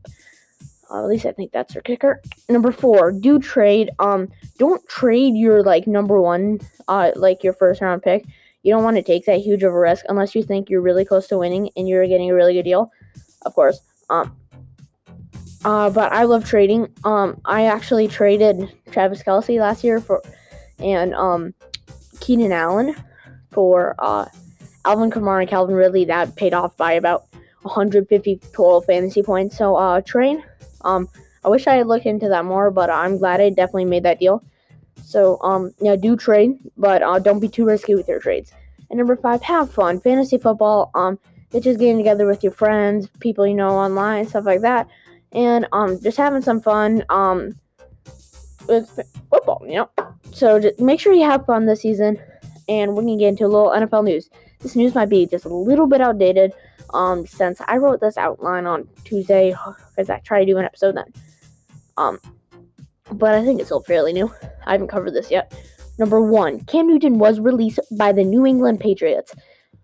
Uh, 0.91 1.03
at 1.03 1.07
least 1.07 1.25
I 1.25 1.31
think 1.31 1.51
that's 1.51 1.73
their 1.73 1.81
kicker. 1.81 2.21
Number 2.49 2.71
four, 2.71 3.11
do 3.13 3.39
trade. 3.39 3.91
Um, 3.99 4.27
don't 4.57 4.85
trade 4.89 5.35
your 5.35 5.63
like 5.63 5.87
number 5.87 6.19
one, 6.19 6.59
uh, 6.89 7.11
like 7.15 7.43
your 7.43 7.53
first 7.53 7.79
round 7.79 8.03
pick. 8.03 8.25
You 8.63 8.73
don't 8.73 8.83
want 8.83 8.97
to 8.97 9.03
take 9.03 9.25
that 9.25 9.39
huge 9.39 9.63
of 9.63 9.71
a 9.71 9.79
risk 9.79 10.03
unless 10.09 10.35
you 10.35 10.43
think 10.43 10.69
you're 10.69 10.81
really 10.81 11.05
close 11.05 11.27
to 11.27 11.37
winning 11.37 11.69
and 11.77 11.87
you're 11.87 12.05
getting 12.07 12.29
a 12.29 12.35
really 12.35 12.53
good 12.53 12.63
deal. 12.63 12.91
Of 13.45 13.53
course. 13.53 13.79
Um. 14.09 14.35
Uh, 15.65 15.89
but 15.89 16.11
I 16.13 16.23
love 16.23 16.45
trading. 16.45 16.87
Um, 17.03 17.39
I 17.45 17.65
actually 17.65 18.07
traded 18.07 18.71
Travis 18.91 19.21
Kelce 19.23 19.59
last 19.59 19.83
year 19.83 19.99
for 19.99 20.21
and 20.79 21.13
um, 21.13 21.53
Keenan 22.21 22.51
Allen 22.51 22.95
for 23.51 23.95
uh, 23.99 24.25
Alvin 24.85 25.11
Kamara 25.11 25.41
and 25.41 25.49
Calvin 25.49 25.75
Ridley. 25.75 26.05
That 26.05 26.35
paid 26.35 26.53
off 26.53 26.77
by 26.77 26.93
about 26.93 27.27
150 27.63 28.37
total 28.53 28.81
fantasy 28.81 29.21
points. 29.21 29.57
So, 29.57 29.75
uh, 29.75 30.01
train. 30.01 30.43
Um, 30.81 31.09
I 31.43 31.49
wish 31.49 31.67
I 31.67 31.75
had 31.75 31.87
looked 31.87 32.05
into 32.05 32.29
that 32.29 32.45
more, 32.45 32.71
but 32.71 32.89
I'm 32.89 33.17
glad 33.17 33.41
I 33.41 33.49
definitely 33.49 33.85
made 33.85 34.03
that 34.03 34.19
deal. 34.19 34.43
So, 35.03 35.39
um, 35.41 35.73
yeah, 35.81 35.95
do 35.95 36.15
trade, 36.15 36.57
but 36.77 37.01
uh, 37.01 37.19
don't 37.19 37.39
be 37.39 37.47
too 37.47 37.65
risky 37.65 37.95
with 37.95 38.07
your 38.07 38.19
trades. 38.19 38.51
And 38.89 38.97
number 38.97 39.15
five, 39.15 39.41
have 39.43 39.71
fun. 39.71 39.99
Fantasy 39.99 40.37
football. 40.37 40.91
Um, 40.95 41.19
it's 41.51 41.63
just 41.63 41.79
getting 41.79 41.97
together 41.97 42.25
with 42.25 42.43
your 42.43 42.51
friends, 42.51 43.07
people 43.19 43.47
you 43.47 43.55
know 43.55 43.71
online, 43.71 44.27
stuff 44.27 44.45
like 44.45 44.61
that, 44.61 44.87
and 45.31 45.67
um, 45.71 45.99
just 46.01 46.17
having 46.17 46.41
some 46.41 46.61
fun. 46.61 47.03
Um, 47.09 47.55
with 48.69 48.99
football, 49.29 49.61
you 49.65 49.75
know. 49.75 49.89
So 50.31 50.59
just 50.59 50.79
make 50.79 50.99
sure 50.99 51.13
you 51.13 51.25
have 51.25 51.45
fun 51.45 51.65
this 51.65 51.81
season, 51.81 52.17
and 52.69 52.95
we're 52.95 53.01
gonna 53.01 53.17
get 53.17 53.29
into 53.29 53.45
a 53.45 53.47
little 53.47 53.69
NFL 53.69 54.05
news. 54.05 54.29
This 54.59 54.75
news 54.75 54.95
might 54.95 55.09
be 55.09 55.25
just 55.25 55.45
a 55.45 55.53
little 55.53 55.87
bit 55.87 56.01
outdated, 56.01 56.53
um, 56.93 57.25
since 57.25 57.59
I 57.67 57.77
wrote 57.77 57.99
this 57.99 58.17
outline 58.17 58.65
on 58.65 58.87
Tuesday 59.03 59.53
because 59.89 60.09
I 60.09 60.19
tried 60.19 60.41
to 60.41 60.45
do 60.45 60.57
an 60.57 60.65
episode 60.65 60.95
then. 60.95 61.11
Um, 61.97 62.19
but 63.11 63.33
I 63.33 63.43
think 63.43 63.59
it's 63.59 63.69
still 63.69 63.81
fairly 63.81 64.13
new. 64.13 64.31
I 64.65 64.73
haven't 64.73 64.87
covered 64.87 65.13
this 65.13 65.31
yet. 65.31 65.53
Number 65.97 66.21
one, 66.21 66.61
Cam 66.61 66.87
Newton 66.87 67.19
was 67.19 67.39
released 67.39 67.79
by 67.97 68.13
the 68.13 68.23
New 68.23 68.45
England 68.45 68.79
Patriots. 68.79 69.33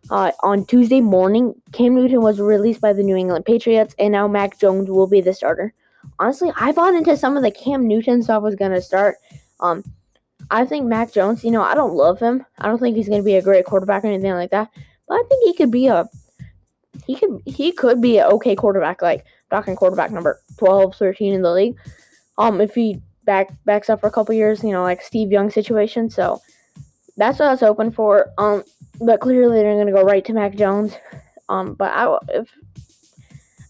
Uh, 0.10 0.32
on 0.44 0.66
Tuesday 0.66 1.02
morning, 1.02 1.54
Cam 1.72 1.96
Newton 1.96 2.22
was 2.22 2.40
released 2.40 2.82
by 2.82 2.94
the 2.94 3.04
New 3.04 3.16
England 3.16 3.46
Patriots, 3.46 3.96
and 3.98 4.12
now 4.12 4.28
Mac 4.28 4.60
Jones 4.60 4.90
will 4.90 5.08
be 5.08 5.22
the 5.22 5.34
starter. 5.34 5.74
Honestly, 6.20 6.52
I 6.60 6.72
bought 6.72 6.94
into 6.94 7.18
some 7.18 7.36
of 7.36 7.44
the 7.44 7.52
Cam 7.52 7.88
Newton 7.88 8.22
stuff 8.22 8.44
was 8.44 8.56
gonna 8.56 8.82
start. 8.82 9.16
Um, 9.60 9.84
I 10.52 10.66
think 10.66 10.86
Mac 10.86 11.12
Jones. 11.12 11.44
You 11.44 11.52
know, 11.52 11.64
I 11.64 11.74
don't 11.74 11.96
love 11.96 12.20
him. 12.20 12.46
I 12.60 12.68
don't 12.68 12.80
think 12.80 12.96
he's 12.96 13.10
gonna 13.10 13.24
be 13.24 13.36
a 13.36 13.42
great 13.42 13.66
quarterback 13.66 14.04
or 14.04 14.08
anything 14.08 14.34
like 14.34 14.52
that. 14.52 14.70
But 15.08 15.16
I 15.16 15.24
think 15.28 15.44
he 15.44 15.54
could 15.54 15.72
be 15.72 15.88
a 15.88 16.08
he 17.06 17.16
could 17.16 17.42
he 17.46 17.72
could 17.72 18.02
be 18.02 18.20
an 18.20 18.32
okay 18.34 18.56
quarterback, 18.56 19.02
like 19.02 19.26
talking 19.50 19.76
quarterback 19.76 20.12
number 20.12 20.40
12, 20.58 20.96
13 20.96 21.34
in 21.34 21.42
the 21.42 21.52
league. 21.52 21.78
Um, 22.38 22.62
if 22.62 22.76
he 22.76 23.02
back 23.24 23.50
backs 23.66 23.90
up 23.90 24.02
for 24.02 24.08
a 24.08 24.12
couple 24.12 24.36
years, 24.36 24.64
you 24.64 24.72
know, 24.72 24.84
like 24.84 25.02
Steve 25.02 25.32
Young 25.32 25.50
situation. 25.50 26.10
So 26.10 26.42
that's 27.18 27.40
what 27.40 27.48
I 27.48 27.52
was 27.52 27.62
hoping 27.62 27.92
for. 27.92 28.32
Um, 28.38 28.64
but 29.00 29.20
clearly 29.20 29.62
they're 29.62 29.78
gonna 29.78 29.92
go 29.92 30.04
right 30.04 30.24
to 30.25 30.34
Mac 30.34 30.56
Jones. 30.56 30.94
Um, 31.50 31.74
but 31.74 31.92
I 31.94 32.18
if 32.30 32.50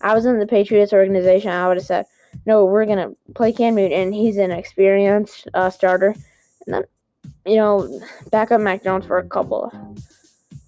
I 0.02 0.14
was 0.14 0.26
in 0.26 0.40
the 0.40 0.48
Patriots 0.48 0.94
organization, 0.94 1.52
I 1.52 1.68
would 1.68 1.78
have 1.78 1.86
said, 1.86 2.06
no, 2.46 2.66
we're 2.66 2.86
gonna 2.86 3.12
play 3.34 3.52
Cam 3.52 3.76
Newton. 3.76 4.00
And 4.00 4.14
he's 4.14 4.38
an 4.38 4.52
experienced 4.52 5.48
uh, 5.54 5.70
starter, 5.70 6.16
and 6.66 6.76
then 6.76 6.84
you 7.46 7.56
know 7.56 8.02
back 8.32 8.52
up 8.52 8.62
Mac 8.62 8.84
Jones 8.84 9.06
for 9.06 9.18
a 9.18 9.28
couple 9.28 9.72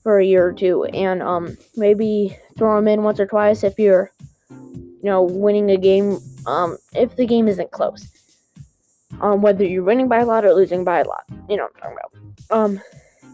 for 0.04 0.20
a 0.20 0.26
year 0.26 0.48
or 0.48 0.54
two, 0.54 0.86
and 0.86 1.22
um 1.22 1.58
maybe 1.76 2.38
throw 2.58 2.78
him 2.78 2.88
in 2.88 3.04
once 3.04 3.20
or 3.20 3.26
twice 3.26 3.64
if 3.64 3.78
you're 3.78 4.12
you 4.50 5.00
know 5.04 5.24
winning 5.24 5.70
a 5.72 5.78
game. 5.78 6.20
Um, 6.46 6.78
if 6.96 7.16
the 7.18 7.26
game 7.26 7.50
isn't 7.50 7.72
close, 7.72 8.08
um, 9.20 9.42
whether 9.42 9.66
you're 9.66 9.84
winning 9.84 10.08
by 10.08 10.20
a 10.20 10.26
lot 10.26 10.46
or 10.46 10.54
losing 10.54 10.86
by 10.86 11.00
a 11.00 11.04
lot, 11.06 11.24
you 11.50 11.58
know 11.58 11.64
what 11.64 11.74
I'm 11.76 11.82
talking 11.82 11.98
about. 11.98 12.58
Um, 12.58 12.82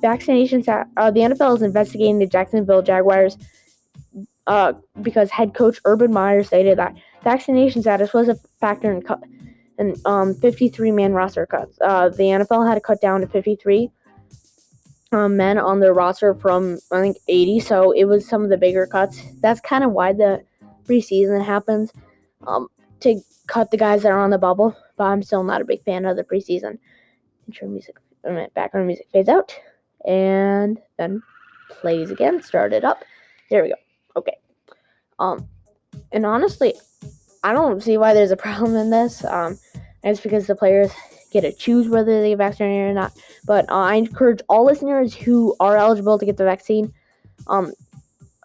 vaccinations. 0.03 0.67
Uh, 0.67 1.11
the 1.11 1.21
NFL 1.21 1.55
is 1.55 1.61
investigating 1.61 2.19
the 2.19 2.27
Jacksonville 2.27 2.81
Jaguars 2.81 3.37
uh, 4.47 4.73
because 5.01 5.29
head 5.29 5.53
coach 5.53 5.79
Urban 5.85 6.11
Meyer 6.11 6.43
stated 6.43 6.77
that 6.77 6.95
vaccination 7.23 7.81
status 7.81 8.13
was 8.13 8.27
a 8.27 8.35
factor 8.59 8.91
in 8.91 9.01
cut 9.01 9.23
um, 10.05 10.35
53 10.35 10.91
man 10.91 11.13
roster 11.13 11.45
cuts. 11.45 11.77
Uh, 11.81 12.09
the 12.09 12.23
NFL 12.23 12.67
had 12.67 12.75
to 12.75 12.81
cut 12.81 13.01
down 13.01 13.21
to 13.21 13.27
53 13.27 13.89
um, 15.11 15.37
men 15.37 15.57
on 15.57 15.79
their 15.79 15.93
roster 15.93 16.33
from 16.35 16.79
I 16.91 17.01
think 17.01 17.17
80, 17.27 17.59
so 17.61 17.91
it 17.91 18.05
was 18.05 18.27
some 18.27 18.43
of 18.43 18.49
the 18.49 18.57
bigger 18.57 18.87
cuts. 18.87 19.21
That's 19.41 19.59
kind 19.59 19.83
of 19.83 19.91
why 19.91 20.13
the 20.13 20.43
preseason 20.85 21.43
happens 21.43 21.91
um, 22.45 22.67
to 23.01 23.19
cut 23.47 23.71
the 23.71 23.77
guys 23.77 24.03
that 24.03 24.11
are 24.11 24.19
on 24.19 24.29
the 24.29 24.37
bubble. 24.37 24.75
But 24.97 25.05
I'm 25.05 25.23
still 25.23 25.43
not 25.43 25.61
a 25.61 25.65
big 25.65 25.83
fan 25.83 26.05
of 26.05 26.17
the 26.17 26.23
preseason. 26.23 26.77
Intro 27.47 27.67
music, 27.67 27.97
background 28.53 28.87
music 28.87 29.07
fades 29.11 29.29
out, 29.29 29.57
and 30.05 30.79
then 30.97 31.21
plays 31.69 32.11
again. 32.11 32.41
Start 32.41 32.73
it 32.73 32.83
up. 32.83 33.03
There 33.49 33.63
we 33.63 33.69
go. 33.69 33.75
Okay. 34.15 34.37
Um, 35.19 35.47
and 36.11 36.25
honestly, 36.25 36.73
I 37.43 37.53
don't 37.53 37.81
see 37.81 37.97
why 37.97 38.13
there's 38.13 38.31
a 38.31 38.37
problem 38.47 38.75
in 38.75 38.89
this. 38.89 39.23
Um, 39.25 39.57
it's 40.03 40.19
because 40.19 40.47
the 40.47 40.55
players 40.55 40.91
get 41.31 41.41
to 41.41 41.51
choose 41.51 41.89
whether 41.89 42.21
they 42.21 42.29
get 42.29 42.37
vaccinated 42.37 42.91
or 42.91 42.93
not. 42.93 43.13
But 43.45 43.69
uh, 43.69 43.75
I 43.75 43.95
encourage 43.95 44.41
all 44.47 44.65
listeners 44.65 45.13
who 45.13 45.55
are 45.59 45.77
eligible 45.77 46.19
to 46.19 46.25
get 46.25 46.37
the 46.37 46.43
vaccine, 46.43 46.93
um, 47.47 47.73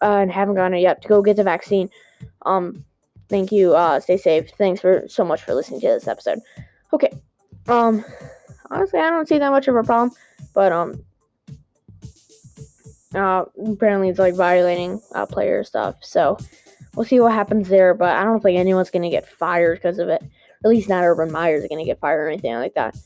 uh, 0.02 0.16
and 0.16 0.32
haven't 0.32 0.54
gotten 0.54 0.74
it 0.74 0.80
yet, 0.80 1.02
to 1.02 1.08
go 1.08 1.22
get 1.22 1.36
the 1.36 1.44
vaccine. 1.44 1.90
Um, 2.46 2.84
thank 3.28 3.52
you. 3.52 3.74
Uh, 3.74 4.00
stay 4.00 4.16
safe. 4.16 4.50
Thanks 4.56 4.80
for 4.80 5.04
so 5.08 5.24
much 5.24 5.42
for 5.42 5.54
listening 5.54 5.80
to 5.80 5.88
this 5.88 6.08
episode. 6.08 6.40
Okay. 6.92 7.12
Um, 7.68 8.04
honestly, 8.70 8.98
I 8.98 9.10
don't 9.10 9.28
see 9.28 9.38
that 9.38 9.50
much 9.50 9.68
of 9.68 9.76
a 9.76 9.82
problem, 9.82 10.16
but 10.54 10.72
um, 10.72 11.04
uh, 13.14 13.44
apparently 13.66 14.08
it's 14.08 14.18
like 14.18 14.34
violating 14.34 15.00
uh, 15.14 15.26
player 15.26 15.64
stuff. 15.64 15.96
So 16.02 16.38
we'll 16.94 17.06
see 17.06 17.20
what 17.20 17.32
happens 17.32 17.68
there. 17.68 17.94
But 17.94 18.16
I 18.16 18.24
don't 18.24 18.42
think 18.42 18.58
anyone's 18.58 18.90
gonna 18.90 19.10
get 19.10 19.28
fired 19.28 19.78
because 19.78 19.98
of 19.98 20.08
it. 20.08 20.22
At 20.64 20.70
least 20.70 20.88
not 20.88 21.04
Urban 21.04 21.30
Meyer's 21.30 21.66
gonna 21.68 21.84
get 21.84 22.00
fired 22.00 22.26
or 22.26 22.28
anything 22.28 22.54
like 22.54 22.74
that. 22.74 22.96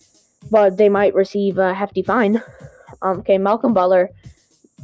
But 0.50 0.76
they 0.76 0.88
might 0.88 1.14
receive 1.14 1.58
a 1.58 1.74
hefty 1.74 2.02
fine. 2.02 2.42
Um, 3.00 3.18
okay, 3.18 3.36
Malcolm 3.36 3.74
Butler, 3.74 4.10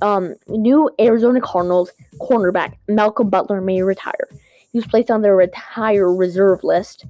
um, 0.02 0.34
new 0.48 0.90
Arizona 1.00 1.40
Cardinals 1.40 1.92
cornerback 2.20 2.74
Malcolm 2.88 3.30
Butler 3.30 3.60
may 3.60 3.82
retire. 3.82 4.28
He 4.72 4.78
was 4.78 4.86
placed 4.86 5.10
on 5.10 5.22
their 5.22 5.36
retire 5.36 6.12
reserve 6.12 6.64
list 6.64 7.04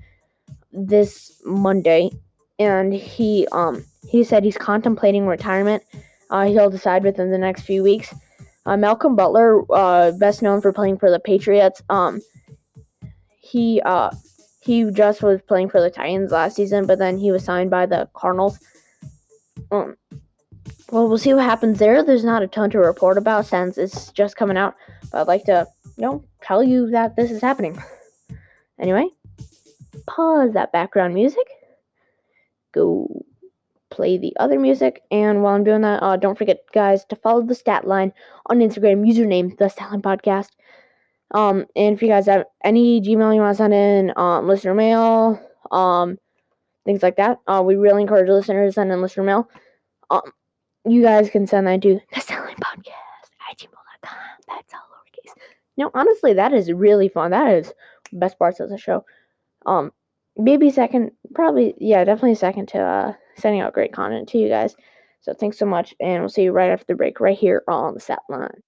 this 0.72 1.40
Monday, 1.46 2.10
and 2.58 2.92
he 2.92 3.46
um 3.52 3.84
he 4.06 4.22
said 4.22 4.44
he's 4.44 4.58
contemplating 4.58 5.26
retirement 5.26 5.82
uh, 6.30 6.46
he'll 6.46 6.70
decide 6.70 7.04
within 7.04 7.30
the 7.30 7.38
next 7.38 7.62
few 7.62 7.82
weeks. 7.82 8.14
Uh, 8.66 8.76
Malcolm 8.76 9.16
Butler, 9.16 9.62
uh, 9.72 10.12
best 10.12 10.42
known 10.42 10.60
for 10.60 10.72
playing 10.72 10.98
for 10.98 11.10
the 11.10 11.20
Patriots, 11.20 11.82
um, 11.88 12.20
he 13.40 13.80
uh, 13.84 14.10
he 14.60 14.90
just 14.90 15.22
was 15.22 15.40
playing 15.42 15.70
for 15.70 15.80
the 15.80 15.90
Titans 15.90 16.32
last 16.32 16.56
season, 16.56 16.86
but 16.86 16.98
then 16.98 17.16
he 17.16 17.32
was 17.32 17.44
signed 17.44 17.70
by 17.70 17.86
the 17.86 18.08
Cardinals. 18.12 18.58
Um, 19.70 19.96
well, 20.90 21.08
we'll 21.08 21.18
see 21.18 21.32
what 21.32 21.44
happens 21.44 21.78
there. 21.78 22.02
There's 22.02 22.24
not 22.24 22.42
a 22.42 22.46
ton 22.46 22.70
to 22.70 22.78
report 22.78 23.16
about 23.16 23.46
since 23.46 23.78
it's 23.78 24.12
just 24.12 24.36
coming 24.36 24.56
out, 24.58 24.74
but 25.10 25.22
I'd 25.22 25.28
like 25.28 25.44
to, 25.44 25.66
you 25.96 26.02
know, 26.02 26.24
tell 26.42 26.62
you 26.62 26.90
that 26.90 27.16
this 27.16 27.30
is 27.30 27.40
happening. 27.40 27.82
Anyway, 28.78 29.06
pause 30.06 30.52
that 30.52 30.72
background 30.72 31.14
music. 31.14 31.46
Go 32.72 33.24
play 33.90 34.18
the 34.18 34.34
other 34.38 34.58
music. 34.58 35.02
And 35.10 35.42
while 35.42 35.54
I'm 35.54 35.64
doing 35.64 35.82
that, 35.82 36.02
uh, 36.02 36.16
don't 36.16 36.38
forget, 36.38 36.60
guys, 36.72 37.04
to 37.06 37.16
follow 37.16 37.42
the 37.42 37.54
stat 37.54 37.86
line 37.86 38.12
on 38.46 38.58
Instagram, 38.58 39.06
username 39.06 39.56
the 39.58 39.66
Statline 39.66 40.02
Podcast. 40.02 40.50
Um, 41.32 41.66
and 41.76 41.94
if 41.94 42.02
you 42.02 42.08
guys 42.08 42.26
have 42.26 42.44
any 42.64 43.00
Gmail 43.00 43.34
you 43.34 43.40
want 43.40 43.54
to 43.54 43.54
send 43.54 43.74
in, 43.74 44.12
um, 44.16 44.46
listener 44.46 44.74
mail, 44.74 45.40
um, 45.70 46.18
things 46.84 47.02
like 47.02 47.16
that, 47.16 47.38
uh, 47.46 47.62
we 47.64 47.76
really 47.76 48.02
encourage 48.02 48.28
listeners 48.28 48.70
to 48.70 48.74
send 48.74 48.92
in 48.92 49.02
listener 49.02 49.24
mail. 49.24 49.48
Um, 50.10 50.32
you 50.86 51.02
guys 51.02 51.28
can 51.28 51.46
send 51.46 51.66
that 51.66 51.82
to 51.82 52.00
the 52.14 52.20
Statline 52.20 52.56
Podcast 52.56 53.50
at 53.50 53.58
gmail.com. 53.58 54.18
That's 54.48 54.72
all 54.72 54.80
lowercase. 54.80 55.34
No, 55.76 55.90
honestly, 55.92 56.32
that 56.32 56.54
is 56.54 56.72
really 56.72 57.08
fun. 57.08 57.30
That 57.32 57.52
is 57.52 57.72
best 58.12 58.38
parts 58.38 58.60
of 58.60 58.70
the 58.70 58.78
show. 58.78 59.04
Um, 59.66 59.92
maybe 60.36 60.70
second, 60.70 61.10
probably, 61.34 61.74
yeah, 61.78 62.04
definitely 62.04 62.36
second 62.36 62.68
to 62.68 62.78
uh, 62.78 63.12
sending 63.38 63.60
out 63.60 63.72
great 63.74 63.92
content 63.92 64.28
to 64.30 64.38
you 64.38 64.48
guys. 64.48 64.74
So 65.20 65.34
thanks 65.34 65.58
so 65.58 65.66
much, 65.66 65.94
and 66.00 66.22
we'll 66.22 66.28
see 66.28 66.44
you 66.44 66.52
right 66.52 66.70
after 66.70 66.86
the 66.88 66.94
break, 66.94 67.20
right 67.20 67.36
here 67.36 67.62
on 67.68 67.94
the 67.94 68.00
Stat 68.00 68.20
Line. 68.28 68.62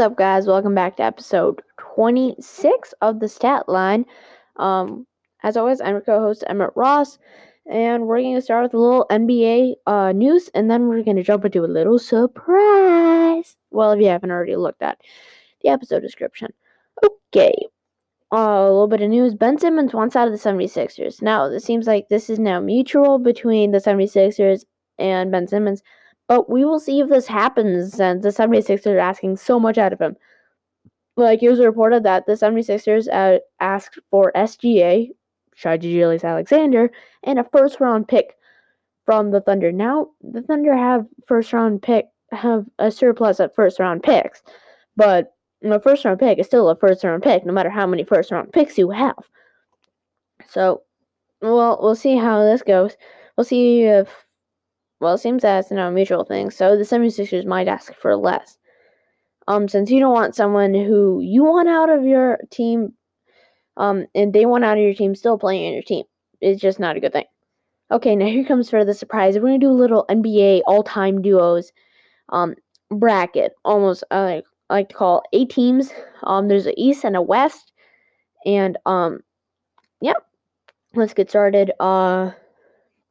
Up, 0.00 0.16
guys? 0.16 0.46
Welcome 0.46 0.74
back 0.74 0.96
to 0.96 1.02
episode 1.02 1.60
26 1.76 2.94
of 3.02 3.20
the 3.20 3.28
Stat 3.28 3.68
Line. 3.68 4.06
Um, 4.56 5.06
as 5.42 5.58
always, 5.58 5.82
I'm 5.82 5.90
your 5.90 6.00
co-host 6.00 6.42
Emmett 6.46 6.70
Ross, 6.74 7.18
and 7.70 8.06
we're 8.06 8.22
going 8.22 8.34
to 8.34 8.40
start 8.40 8.62
with 8.62 8.72
a 8.72 8.78
little 8.78 9.04
NBA 9.10 9.74
uh, 9.86 10.12
news, 10.12 10.48
and 10.54 10.70
then 10.70 10.88
we're 10.88 11.02
going 11.02 11.18
to 11.18 11.22
jump 11.22 11.44
into 11.44 11.66
a 11.66 11.66
little 11.66 11.98
surprise. 11.98 13.56
Well, 13.72 13.92
if 13.92 14.00
you 14.00 14.06
haven't 14.06 14.30
already 14.30 14.56
looked 14.56 14.80
at 14.80 14.98
the 15.60 15.68
episode 15.68 16.00
description. 16.00 16.54
Okay, 17.04 17.54
uh, 18.32 18.36
a 18.38 18.72
little 18.72 18.88
bit 18.88 19.02
of 19.02 19.10
news. 19.10 19.34
Ben 19.34 19.58
Simmons 19.58 19.92
wants 19.92 20.16
out 20.16 20.28
of 20.28 20.32
the 20.32 20.38
76ers. 20.38 21.20
Now, 21.20 21.44
it 21.44 21.60
seems 21.60 21.86
like 21.86 22.08
this 22.08 22.30
is 22.30 22.38
now 22.38 22.58
mutual 22.58 23.18
between 23.18 23.72
the 23.72 23.78
76ers 23.78 24.64
and 24.98 25.30
Ben 25.30 25.46
Simmons. 25.46 25.82
But 26.30 26.48
we 26.48 26.64
will 26.64 26.78
see 26.78 27.00
if 27.00 27.08
this 27.08 27.26
happens 27.26 27.94
since 27.94 28.22
the 28.22 28.28
76ers 28.28 28.86
are 28.86 29.00
asking 29.00 29.36
so 29.36 29.58
much 29.58 29.78
out 29.78 29.92
of 29.92 30.00
him. 30.00 30.16
Like, 31.16 31.42
it 31.42 31.50
was 31.50 31.58
reported 31.58 32.04
that 32.04 32.26
the 32.26 32.34
76ers 32.34 33.08
uh, 33.12 33.40
asked 33.58 33.98
for 34.12 34.30
SGA, 34.36 35.08
Shai 35.56 35.76
Gilgeous 35.76 36.22
Alexander, 36.22 36.92
and 37.24 37.40
a 37.40 37.48
first 37.50 37.80
round 37.80 38.06
pick 38.06 38.36
from 39.04 39.32
the 39.32 39.40
Thunder. 39.40 39.72
Now 39.72 40.10
the 40.22 40.42
Thunder 40.42 40.72
have 40.72 41.04
first 41.26 41.52
round 41.52 41.82
pick 41.82 42.06
have 42.30 42.64
a 42.78 42.92
surplus 42.92 43.40
of 43.40 43.52
first 43.52 43.80
round 43.80 44.04
picks, 44.04 44.40
but 44.94 45.34
a 45.64 45.80
first 45.80 46.04
round 46.04 46.20
pick 46.20 46.38
is 46.38 46.46
still 46.46 46.68
a 46.68 46.76
first 46.76 47.02
round 47.02 47.24
pick, 47.24 47.44
no 47.44 47.52
matter 47.52 47.70
how 47.70 47.88
many 47.88 48.04
first 48.04 48.30
round 48.30 48.52
picks 48.52 48.78
you 48.78 48.90
have. 48.90 49.18
So, 50.46 50.82
well, 51.42 51.80
we'll 51.82 51.96
see 51.96 52.16
how 52.16 52.44
this 52.44 52.62
goes. 52.62 52.96
We'll 53.36 53.44
see 53.44 53.82
if 53.82 54.29
well, 55.00 55.14
it 55.14 55.18
seems 55.18 55.42
that 55.42 55.60
it's 55.60 55.70
not 55.70 55.88
a 55.88 55.92
mutual 55.92 56.24
thing, 56.24 56.50
so 56.50 56.76
the 56.76 56.84
76ers 56.84 57.46
might 57.46 57.68
ask 57.68 57.94
for 57.94 58.14
less. 58.16 58.58
Um, 59.48 59.66
since 59.66 59.90
you 59.90 59.98
don't 59.98 60.12
want 60.12 60.36
someone 60.36 60.74
who 60.74 61.20
you 61.22 61.42
want 61.42 61.68
out 61.68 61.88
of 61.88 62.04
your 62.04 62.38
team, 62.50 62.92
um, 63.78 64.06
and 64.14 64.32
they 64.32 64.44
want 64.44 64.64
out 64.64 64.76
of 64.76 64.84
your 64.84 64.94
team 64.94 65.14
still 65.14 65.38
playing 65.38 65.64
in 65.64 65.72
your 65.72 65.82
team. 65.82 66.04
It's 66.42 66.60
just 66.60 66.78
not 66.78 66.96
a 66.96 67.00
good 67.00 67.14
thing. 67.14 67.24
Okay, 67.90 68.14
now 68.14 68.26
here 68.26 68.44
comes 68.44 68.68
for 68.68 68.84
the 68.84 68.94
surprise. 68.94 69.34
We're 69.34 69.40
gonna 69.40 69.58
do 69.58 69.70
a 69.70 69.72
little 69.72 70.04
NBA 70.10 70.62
all-time 70.66 71.22
duos, 71.22 71.72
um, 72.28 72.54
bracket. 72.90 73.52
Almost, 73.64 74.04
I 74.10 74.20
like, 74.20 74.44
I 74.68 74.74
like 74.74 74.88
to 74.90 74.94
call 74.94 75.22
eight 75.32 75.50
teams. 75.50 75.90
Um, 76.24 76.48
there's 76.48 76.66
a 76.66 76.80
East 76.80 77.04
and 77.04 77.16
a 77.16 77.22
West, 77.22 77.72
and 78.44 78.76
um, 78.84 79.20
yep. 80.02 80.18
Let's 80.94 81.14
get 81.14 81.30
started. 81.30 81.72
Uh, 81.80 82.32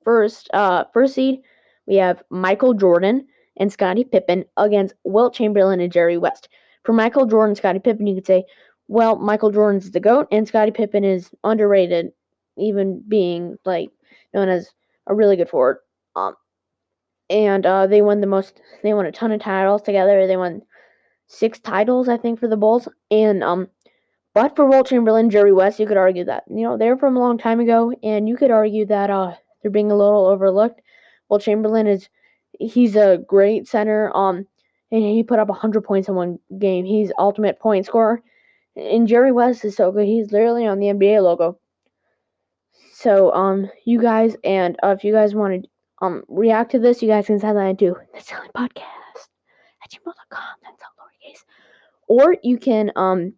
first, 0.03 0.49
uh, 0.53 0.83
first 0.93 1.15
seed 1.15 1.41
we 1.89 1.95
have 1.95 2.23
Michael 2.29 2.75
Jordan 2.75 3.27
and 3.57 3.73
Scottie 3.73 4.05
Pippen 4.05 4.45
against 4.55 4.93
Wilt 5.03 5.33
Chamberlain 5.33 5.81
and 5.81 5.91
Jerry 5.91 6.17
West. 6.17 6.47
For 6.83 6.93
Michael 6.93 7.25
Jordan, 7.25 7.55
Scottie 7.55 7.79
Pippen, 7.79 8.07
you 8.07 8.15
could 8.15 8.27
say, 8.27 8.45
well, 8.87 9.17
Michael 9.17 9.51
Jordan's 9.51 9.91
the 9.91 9.99
GOAT 9.99 10.27
and 10.31 10.47
Scottie 10.47 10.71
Pippen 10.71 11.03
is 11.03 11.31
underrated, 11.43 12.11
even 12.57 13.03
being 13.07 13.57
like 13.65 13.89
known 14.33 14.49
as 14.49 14.69
a 15.07 15.15
really 15.15 15.35
good 15.35 15.49
forward. 15.49 15.79
Um, 16.15 16.35
and 17.29 17.65
uh, 17.65 17.87
they 17.87 18.01
won 18.01 18.21
the 18.21 18.27
most, 18.27 18.61
they 18.83 18.93
won 18.93 19.07
a 19.07 19.11
ton 19.11 19.31
of 19.31 19.41
titles 19.41 19.81
together. 19.81 20.25
They 20.25 20.37
won 20.37 20.61
six 21.27 21.59
titles, 21.59 22.07
I 22.07 22.17
think, 22.17 22.39
for 22.39 22.47
the 22.47 22.57
Bulls. 22.57 22.87
And, 23.11 23.43
um, 23.43 23.67
but 24.35 24.55
for 24.55 24.65
Wilt 24.65 24.87
Chamberlain, 24.87 25.29
Jerry 25.29 25.53
West, 25.53 25.79
you 25.79 25.87
could 25.87 25.97
argue 25.97 26.23
that, 26.25 26.43
you 26.49 26.61
know, 26.61 26.77
they're 26.77 26.97
from 26.97 27.17
a 27.17 27.19
long 27.19 27.37
time 27.37 27.59
ago, 27.59 27.93
and 28.03 28.29
you 28.29 28.37
could 28.37 28.51
argue 28.51 28.85
that 28.85 29.09
uh, 29.09 29.33
they're 29.61 29.71
being 29.71 29.91
a 29.91 29.97
little 29.97 30.27
overlooked 30.27 30.81
well, 31.29 31.39
Chamberlain 31.39 31.87
is 31.87 32.09
he's 32.59 32.95
a 32.95 33.19
great 33.27 33.67
center. 33.67 34.15
Um, 34.15 34.45
and 34.91 35.03
he 35.03 35.23
put 35.23 35.39
up 35.39 35.49
100 35.49 35.81
points 35.81 36.07
in 36.07 36.15
one 36.15 36.39
game. 36.57 36.85
He's 36.85 37.11
ultimate 37.17 37.59
point 37.59 37.85
scorer. 37.85 38.21
And 38.75 39.07
Jerry 39.07 39.31
West 39.31 39.65
is 39.65 39.75
so 39.75 39.91
good. 39.91 40.05
He's 40.05 40.31
literally 40.31 40.65
on 40.65 40.79
the 40.79 40.87
NBA 40.87 41.21
logo. 41.21 41.59
So, 42.93 43.31
um, 43.33 43.69
you 43.85 44.01
guys, 44.01 44.35
and 44.43 44.75
uh, 44.83 44.95
if 44.97 45.03
you 45.03 45.13
guys 45.13 45.35
want 45.35 45.63
to 45.63 45.69
um 46.01 46.23
react 46.27 46.71
to 46.71 46.79
this, 46.79 47.01
you 47.01 47.07
guys 47.07 47.27
can 47.27 47.39
send 47.39 47.57
that 47.57 47.67
into 47.67 47.95
the 48.13 48.19
Statline 48.19 48.51
Podcast 48.55 49.29
at 49.83 49.91
gmail.com. 49.91 50.43
That's 50.63 50.83
all 50.83 51.05
lowercase. 51.05 51.43
Or 52.07 52.35
you 52.41 52.57
can 52.57 52.91
um 52.95 53.33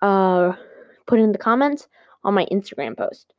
uh 0.00 0.52
put 1.06 1.20
in 1.20 1.32
the 1.32 1.38
comments 1.38 1.88
on 2.24 2.34
my 2.34 2.46
Instagram 2.52 2.96
post. 2.96 3.34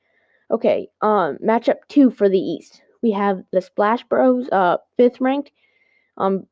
Okay, 0.51 0.89
um, 1.01 1.37
matchup 1.43 1.77
two 1.87 2.09
for 2.09 2.29
the 2.29 2.39
East 2.39 2.82
we 3.03 3.11
have 3.11 3.43
the 3.51 3.61
Splash 3.61 4.03
Bros, 4.05 4.49
uh, 4.51 4.77
fifth 4.97 5.21
ranked. 5.21 5.51
Um, 6.17 6.47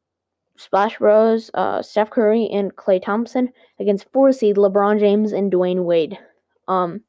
Splash 0.58 1.00
Bros, 1.00 1.50
uh, 1.56 1.82
Steph 1.82 2.12
Curry 2.12 2.48
and 2.52 2.76
Klay 2.76 3.02
Thompson 3.02 3.50
against 3.80 4.12
four 4.12 4.32
seed 4.32 4.58
LeBron 4.58 5.00
James 5.00 5.32
and 5.32 5.52
Dwyane 5.52 5.86
Wade. 5.86 6.20
Um, 6.68 7.02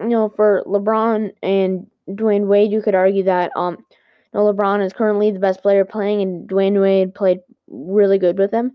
you 0.00 0.08
know, 0.08 0.28
for 0.28 0.64
LeBron 0.66 1.30
and 1.42 1.86
Dwyane 2.08 2.46
Wade, 2.48 2.72
you 2.72 2.82
could 2.82 2.96
argue 2.96 3.22
that 3.24 3.52
um, 3.54 3.76
you 3.80 4.40
know, 4.40 4.52
LeBron 4.52 4.84
is 4.84 4.92
currently 4.92 5.30
the 5.30 5.38
best 5.38 5.62
player 5.62 5.84
playing, 5.84 6.22
and 6.22 6.48
Dwayne 6.48 6.80
Wade 6.80 7.14
played 7.14 7.40
really 7.68 8.18
good 8.18 8.38
with 8.38 8.50
him, 8.50 8.72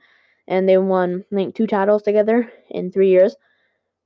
and 0.48 0.70
they 0.70 0.78
won 0.78 1.26
I 1.32 1.36
think 1.36 1.56
two 1.56 1.68
titles 1.68 2.04
together 2.04 2.50
in 2.70 2.92
three 2.92 3.10
years. 3.10 3.36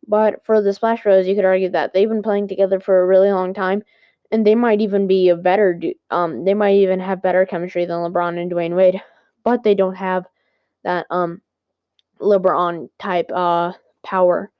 But 0.08 0.43
for 0.45 0.62
the 0.62 0.74
Splash 0.74 1.04
Bros, 1.04 1.28
you 1.28 1.36
could 1.36 1.45
argue 1.45 1.69
that 1.69 1.93
they've 1.93 2.10
been 2.10 2.24
playing 2.24 2.47
together 2.47 2.80
for 2.80 3.02
a 3.02 3.06
really 3.06 3.32
long 3.32 3.54
time, 3.54 3.84
and 4.32 4.48
they 4.48 4.56
might 4.56 4.82
even 4.82 5.08
be 5.08 5.30
a 5.30 5.36
better 5.36 5.80
um 6.10 6.46
they 6.46 6.54
might 6.54 6.76
even 6.76 7.00
have 7.00 7.22
better 7.22 7.46
chemistry 7.46 7.86
than 7.86 7.98
LeBron 7.98 8.41
and 8.41 8.52
Dwyane 8.52 8.76
Wade, 8.76 9.02
but 9.44 9.63
they 9.63 9.76
don't 9.76 9.96
have 9.96 10.26
that 10.84 11.06
um 11.10 11.41
LeBron 12.20 12.89
type 13.00 13.30
uh 13.34 13.74
power 14.04 14.52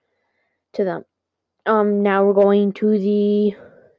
to 0.74 0.84
them. 0.84 1.06
Um 1.66 2.04
now 2.04 2.26
we're 2.26 2.34
going 2.34 2.74
to 2.74 2.98
the 2.98 3.56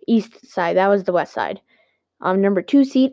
east 0.07 0.47
side. 0.47 0.77
That 0.77 0.89
was 0.89 1.05
the 1.05 1.13
west 1.13 1.33
side. 1.33 1.61
Um 2.21 2.41
number 2.41 2.63
2 2.63 2.85
seed 2.85 3.13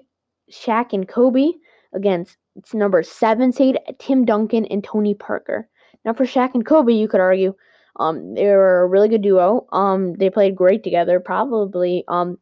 Shaq 0.51 0.93
and 0.93 1.07
Kobe 1.07 1.51
against 1.93 2.37
it's 2.55 2.73
number 2.73 3.03
7 3.03 3.51
seed 3.53 3.79
Tim 3.99 4.25
Duncan 4.25 4.65
and 4.65 4.83
Tony 4.83 5.13
Parker. 5.13 5.67
Now 6.03 6.13
for 6.13 6.25
Shaq 6.25 6.53
and 6.53 6.65
Kobe, 6.65 6.93
you 6.93 7.07
could 7.07 7.19
argue 7.21 7.53
um, 7.99 8.33
they 8.33 8.45
were 8.45 8.81
a 8.81 8.87
really 8.87 9.09
good 9.09 9.21
duo. 9.21 9.67
Um, 9.71 10.13
they 10.13 10.29
played 10.29 10.55
great 10.55 10.83
together. 10.83 11.19
Probably 11.19 12.05
um, 12.07 12.37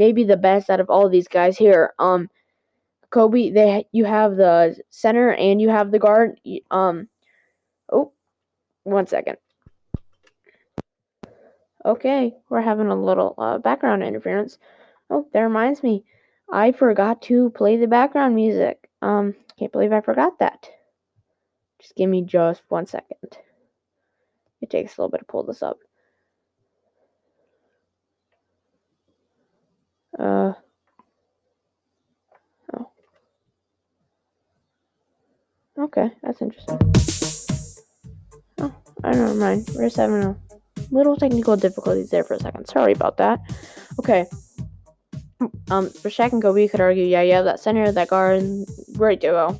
maybe 0.00 0.24
the 0.24 0.36
best 0.38 0.70
out 0.70 0.80
of 0.80 0.88
all 0.88 1.10
these 1.10 1.28
guys 1.28 1.58
here. 1.58 1.92
Um, 1.98 2.30
Kobe, 3.10 3.50
they 3.50 3.86
you 3.92 4.06
have 4.06 4.36
the 4.36 4.80
center 4.88 5.34
and 5.34 5.60
you 5.60 5.68
have 5.68 5.90
the 5.90 5.98
guard. 5.98 6.40
Um, 6.70 7.08
oh, 7.92 8.12
one 8.84 9.06
second. 9.06 9.36
Okay, 11.84 12.34
we're 12.48 12.62
having 12.62 12.88
a 12.88 12.94
little 12.94 13.34
uh, 13.36 13.58
background 13.58 14.02
interference. 14.02 14.58
Oh, 15.10 15.26
that 15.32 15.40
reminds 15.40 15.82
me, 15.82 16.04
I 16.50 16.72
forgot 16.72 17.20
to 17.22 17.50
play 17.50 17.76
the 17.76 17.86
background 17.86 18.34
music. 18.34 18.88
Um, 19.02 19.34
can't 19.58 19.72
believe 19.72 19.92
I 19.92 20.00
forgot 20.00 20.38
that. 20.38 20.68
Just 21.80 21.94
give 21.94 22.08
me 22.08 22.22
just 22.22 22.62
one 22.68 22.86
second. 22.86 23.36
It 24.62 24.70
takes 24.70 24.96
a 24.96 25.00
little 25.00 25.10
bit 25.10 25.18
to 25.18 25.24
pull 25.24 25.42
this 25.42 25.62
up. 25.62 25.78
Uh, 30.18 30.52
oh. 32.74 32.90
Okay, 35.78 36.10
that's 36.22 36.42
interesting. 36.42 36.78
Oh, 38.58 38.74
I 39.04 39.12
don't 39.12 39.38
mind. 39.38 39.68
We're 39.74 39.86
just 39.86 39.96
having 39.96 40.22
a 40.22 40.36
little 40.90 41.16
technical 41.16 41.56
difficulties 41.56 42.10
there 42.10 42.24
for 42.24 42.34
a 42.34 42.40
second. 42.40 42.66
Sorry 42.66 42.92
about 42.92 43.16
that. 43.18 43.40
Okay. 43.98 44.26
Um, 45.70 45.88
for 45.88 46.10
Shaq 46.10 46.32
and 46.32 46.42
Kobe, 46.42 46.62
you 46.62 46.68
could 46.68 46.80
argue, 46.80 47.04
yeah, 47.04 47.22
have 47.36 47.44
that 47.46 47.60
center, 47.60 47.92
that 47.92 48.08
guard, 48.08 48.42
great 48.96 49.20
duo. 49.20 49.58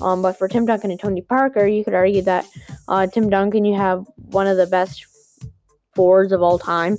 Um, 0.00 0.22
but 0.22 0.36
for 0.38 0.48
Tim 0.48 0.66
Duncan 0.66 0.90
and 0.90 1.00
Tony 1.00 1.22
Parker, 1.22 1.66
you 1.66 1.84
could 1.84 1.94
argue 1.94 2.22
that 2.22 2.46
uh, 2.88 3.06
Tim 3.06 3.30
Duncan, 3.30 3.64
you 3.64 3.74
have 3.74 4.06
one 4.16 4.46
of 4.46 4.56
the 4.56 4.66
best 4.66 5.06
forwards 5.94 6.32
of 6.32 6.42
all 6.42 6.58
time 6.58 6.96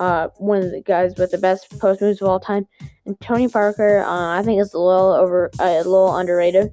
uh, 0.00 0.28
one 0.38 0.62
of 0.62 0.70
the 0.70 0.80
guys 0.80 1.14
with 1.16 1.30
the 1.30 1.38
best 1.38 1.78
post 1.78 2.00
moves 2.00 2.20
of 2.22 2.28
all 2.28 2.40
time. 2.40 2.66
And 3.04 3.20
Tony 3.20 3.48
Parker, 3.48 4.00
uh, 4.00 4.38
I 4.38 4.42
think 4.42 4.60
is 4.60 4.72
a 4.72 4.78
little 4.78 5.12
over, 5.12 5.50
uh, 5.60 5.64
a 5.64 5.84
little 5.84 6.16
underrated. 6.16 6.72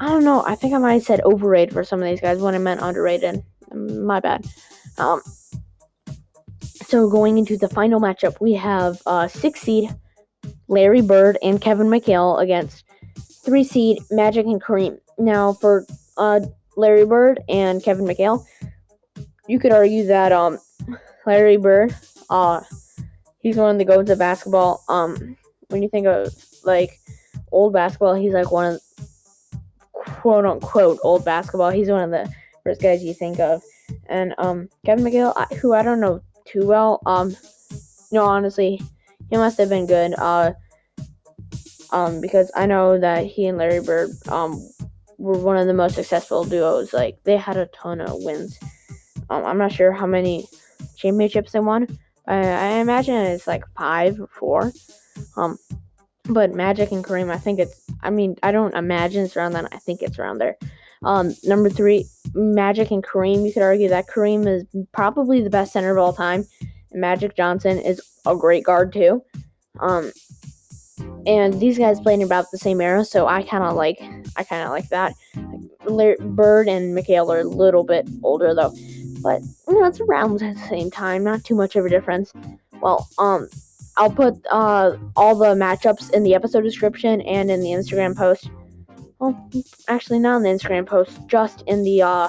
I 0.00 0.08
don't 0.08 0.24
know. 0.24 0.44
I 0.46 0.54
think 0.54 0.74
I 0.74 0.78
might 0.78 0.94
have 0.94 1.02
said 1.02 1.22
overrated 1.22 1.72
for 1.72 1.82
some 1.82 2.02
of 2.02 2.08
these 2.08 2.20
guys 2.20 2.38
when 2.38 2.54
I 2.54 2.58
meant 2.58 2.82
underrated. 2.82 3.42
My 3.72 4.20
bad. 4.20 4.46
Um, 4.98 5.22
so 6.60 7.08
going 7.08 7.38
into 7.38 7.56
the 7.56 7.68
final 7.68 8.00
matchup, 8.00 8.38
we 8.40 8.52
have 8.52 9.00
uh, 9.06 9.28
six 9.28 9.60
seed 9.60 9.88
Larry 10.68 11.00
Bird 11.00 11.38
and 11.42 11.60
Kevin 11.60 11.86
McHale 11.86 12.40
against 12.42 12.84
three 13.44 13.64
seed 13.64 13.98
Magic 14.10 14.44
and 14.44 14.62
Kareem. 14.62 14.98
Now 15.18 15.54
for 15.54 15.86
uh, 16.18 16.40
Larry 16.76 17.06
Bird 17.06 17.40
and 17.48 17.82
Kevin 17.82 18.04
McHale, 18.04 18.44
you 19.48 19.58
could 19.58 19.72
argue 19.72 20.04
that 20.06 20.32
um, 20.32 20.58
Larry 21.26 21.56
Bird 21.56 21.94
uh 22.30 22.60
he's 23.40 23.56
one 23.56 23.70
of 23.70 23.78
the 23.78 23.84
goats 23.84 24.10
of 24.10 24.18
basketball. 24.18 24.84
Um 24.88 25.36
when 25.68 25.82
you 25.82 25.88
think 25.88 26.06
of 26.06 26.32
like 26.64 27.00
old 27.52 27.72
basketball, 27.72 28.14
he's 28.14 28.32
like 28.32 28.50
one 28.50 28.74
of 28.74 28.80
quote 29.92 30.44
unquote 30.44 30.98
old 31.02 31.24
basketball. 31.24 31.70
He's 31.70 31.88
one 31.88 32.02
of 32.02 32.10
the 32.10 32.32
first 32.64 32.80
guys 32.80 33.02
you 33.02 33.14
think 33.14 33.40
of. 33.40 33.62
And 34.06 34.34
um 34.38 34.68
Kevin 34.84 35.04
McHale, 35.04 35.34
who 35.58 35.74
I 35.74 35.82
don't 35.82 36.00
know 36.00 36.20
too 36.44 36.66
well, 36.66 37.00
um 37.06 37.36
no 38.12 38.24
honestly, 38.24 38.80
he 39.30 39.36
must 39.36 39.58
have 39.58 39.68
been 39.68 39.86
good. 39.86 40.14
Uh 40.18 40.52
um 41.92 42.20
because 42.20 42.50
I 42.54 42.66
know 42.66 42.98
that 42.98 43.26
he 43.26 43.46
and 43.46 43.58
Larry 43.58 43.80
Bird 43.80 44.10
um 44.28 44.60
were 45.18 45.38
one 45.38 45.56
of 45.56 45.66
the 45.66 45.74
most 45.74 45.94
successful 45.94 46.44
duos. 46.44 46.92
Like 46.92 47.22
they 47.24 47.36
had 47.36 47.56
a 47.56 47.66
ton 47.66 48.00
of 48.00 48.22
wins. 48.22 48.58
Um, 49.30 49.44
I'm 49.44 49.58
not 49.58 49.72
sure 49.72 49.92
how 49.92 50.06
many 50.06 50.48
championships 50.96 51.52
they 51.52 51.60
won, 51.60 51.86
I, 52.26 52.36
I 52.36 52.66
imagine 52.78 53.14
it's 53.14 53.46
like 53.46 53.64
five 53.76 54.20
or 54.20 54.28
four. 54.28 54.72
Um, 55.36 55.58
but 56.28 56.54
Magic 56.54 56.90
and 56.90 57.04
Kareem, 57.04 57.30
I 57.30 57.38
think 57.38 57.58
it's. 57.60 57.80
I 58.02 58.10
mean, 58.10 58.36
I 58.42 58.52
don't 58.52 58.74
imagine 58.74 59.24
it's 59.24 59.36
around 59.36 59.52
that. 59.52 59.68
I 59.72 59.78
think 59.78 60.02
it's 60.02 60.18
around 60.18 60.38
there. 60.38 60.56
Um, 61.04 61.34
number 61.44 61.70
three, 61.70 62.06
Magic 62.34 62.90
and 62.90 63.04
Kareem. 63.04 63.46
You 63.46 63.52
could 63.52 63.62
argue 63.62 63.88
that 63.88 64.08
Kareem 64.08 64.46
is 64.46 64.64
probably 64.92 65.40
the 65.40 65.50
best 65.50 65.72
center 65.72 65.92
of 65.92 65.98
all 65.98 66.12
time. 66.12 66.44
And 66.90 67.00
Magic 67.00 67.36
Johnson 67.36 67.78
is 67.78 68.00
a 68.26 68.34
great 68.34 68.64
guard 68.64 68.92
too. 68.92 69.22
Um, 69.80 70.12
and 71.26 71.60
these 71.60 71.78
guys 71.78 72.00
played 72.00 72.20
in 72.20 72.22
about 72.22 72.50
the 72.50 72.58
same 72.58 72.80
era, 72.80 73.04
so 73.04 73.26
I 73.26 73.42
kind 73.42 73.64
of 73.64 73.74
like 73.74 74.00
I 74.36 74.44
kind 74.44 74.62
of 74.62 74.70
like 74.70 74.88
that. 74.88 75.14
Bird 75.84 76.68
and 76.68 76.96
McHale 76.96 77.28
are 77.28 77.40
a 77.40 77.44
little 77.44 77.84
bit 77.84 78.08
older 78.22 78.54
though, 78.54 78.72
but 79.26 79.42
you 79.66 79.80
know 79.80 79.86
it's 79.86 80.00
around 80.00 80.40
at 80.40 80.54
the 80.54 80.68
same 80.68 80.88
time, 80.88 81.24
not 81.24 81.42
too 81.42 81.56
much 81.56 81.74
of 81.74 81.84
a 81.84 81.88
difference. 81.88 82.32
Well, 82.80 83.08
um, 83.18 83.48
I'll 83.96 84.10
put 84.10 84.34
uh 84.50 84.96
all 85.16 85.34
the 85.34 85.54
matchups 85.54 86.12
in 86.12 86.22
the 86.22 86.34
episode 86.34 86.62
description 86.62 87.20
and 87.22 87.50
in 87.50 87.60
the 87.60 87.70
Instagram 87.70 88.16
post. 88.16 88.48
Well, 89.18 89.50
actually 89.88 90.20
not 90.20 90.36
in 90.36 90.42
the 90.44 90.50
Instagram 90.50 90.86
post, 90.86 91.18
just 91.26 91.62
in 91.66 91.82
the 91.82 92.02
uh 92.02 92.28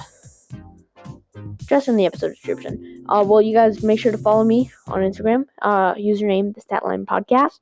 just 1.68 1.88
in 1.88 1.98
the 1.98 2.08
episode 2.08 2.30
description. 2.30 3.06
Uh, 3.08 3.24
well, 3.28 3.42
you 3.42 3.54
guys 3.54 3.84
make 3.84 4.00
sure 4.00 4.12
to 4.12 4.18
follow 4.18 4.44
me 4.44 4.72
on 4.88 5.02
Instagram. 5.02 5.46
Uh, 5.62 5.94
username 5.94 6.56
the 6.56 6.62
Statline 6.62 7.06
Podcast. 7.06 7.60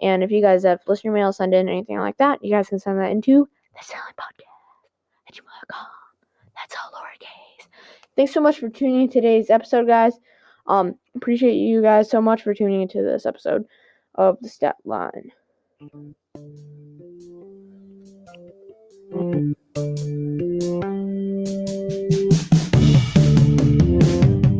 And 0.00 0.22
if 0.22 0.30
you 0.30 0.40
guys 0.40 0.62
have 0.62 0.80
listener 0.86 1.10
mail, 1.10 1.32
send 1.32 1.52
in 1.52 1.68
anything 1.68 1.98
like 1.98 2.18
that, 2.18 2.44
you 2.44 2.52
guys 2.52 2.68
can 2.68 2.78
send 2.78 3.00
that 3.00 3.10
into 3.10 3.48
the 3.74 3.80
Statline 3.80 4.14
Podcast 4.16 4.48
at. 5.28 5.86
That's 6.54 6.76
all 6.76 6.92
lowercase. 6.92 7.17
Thanks 8.18 8.34
so 8.34 8.40
much 8.40 8.58
for 8.58 8.68
tuning 8.68 9.02
in 9.02 9.08
today's 9.08 9.48
episode, 9.48 9.86
guys. 9.86 10.18
Um, 10.66 10.96
appreciate 11.14 11.54
you 11.54 11.80
guys 11.80 12.10
so 12.10 12.20
much 12.20 12.42
for 12.42 12.52
tuning 12.52 12.82
into 12.82 13.00
this 13.00 13.24
episode 13.24 13.64
of 14.16 14.36
the 14.40 14.48
Stat 14.48 14.74
Line. 14.84 15.30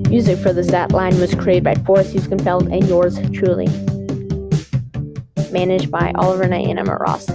Music 0.09 0.39
for 0.39 0.53
the 0.53 0.63
Stat 0.63 0.93
Line 0.93 1.19
was 1.19 1.35
created 1.35 1.65
by 1.65 1.75
Forrest 1.85 2.15
Huskenfeld 2.15 2.73
and 2.73 2.89
yours 2.89 3.19
truly. 3.33 3.67
Managed 5.51 5.91
by 5.91 6.13
Oliver 6.15 6.45
Emmett 6.45 7.01
Ross. 7.01 7.29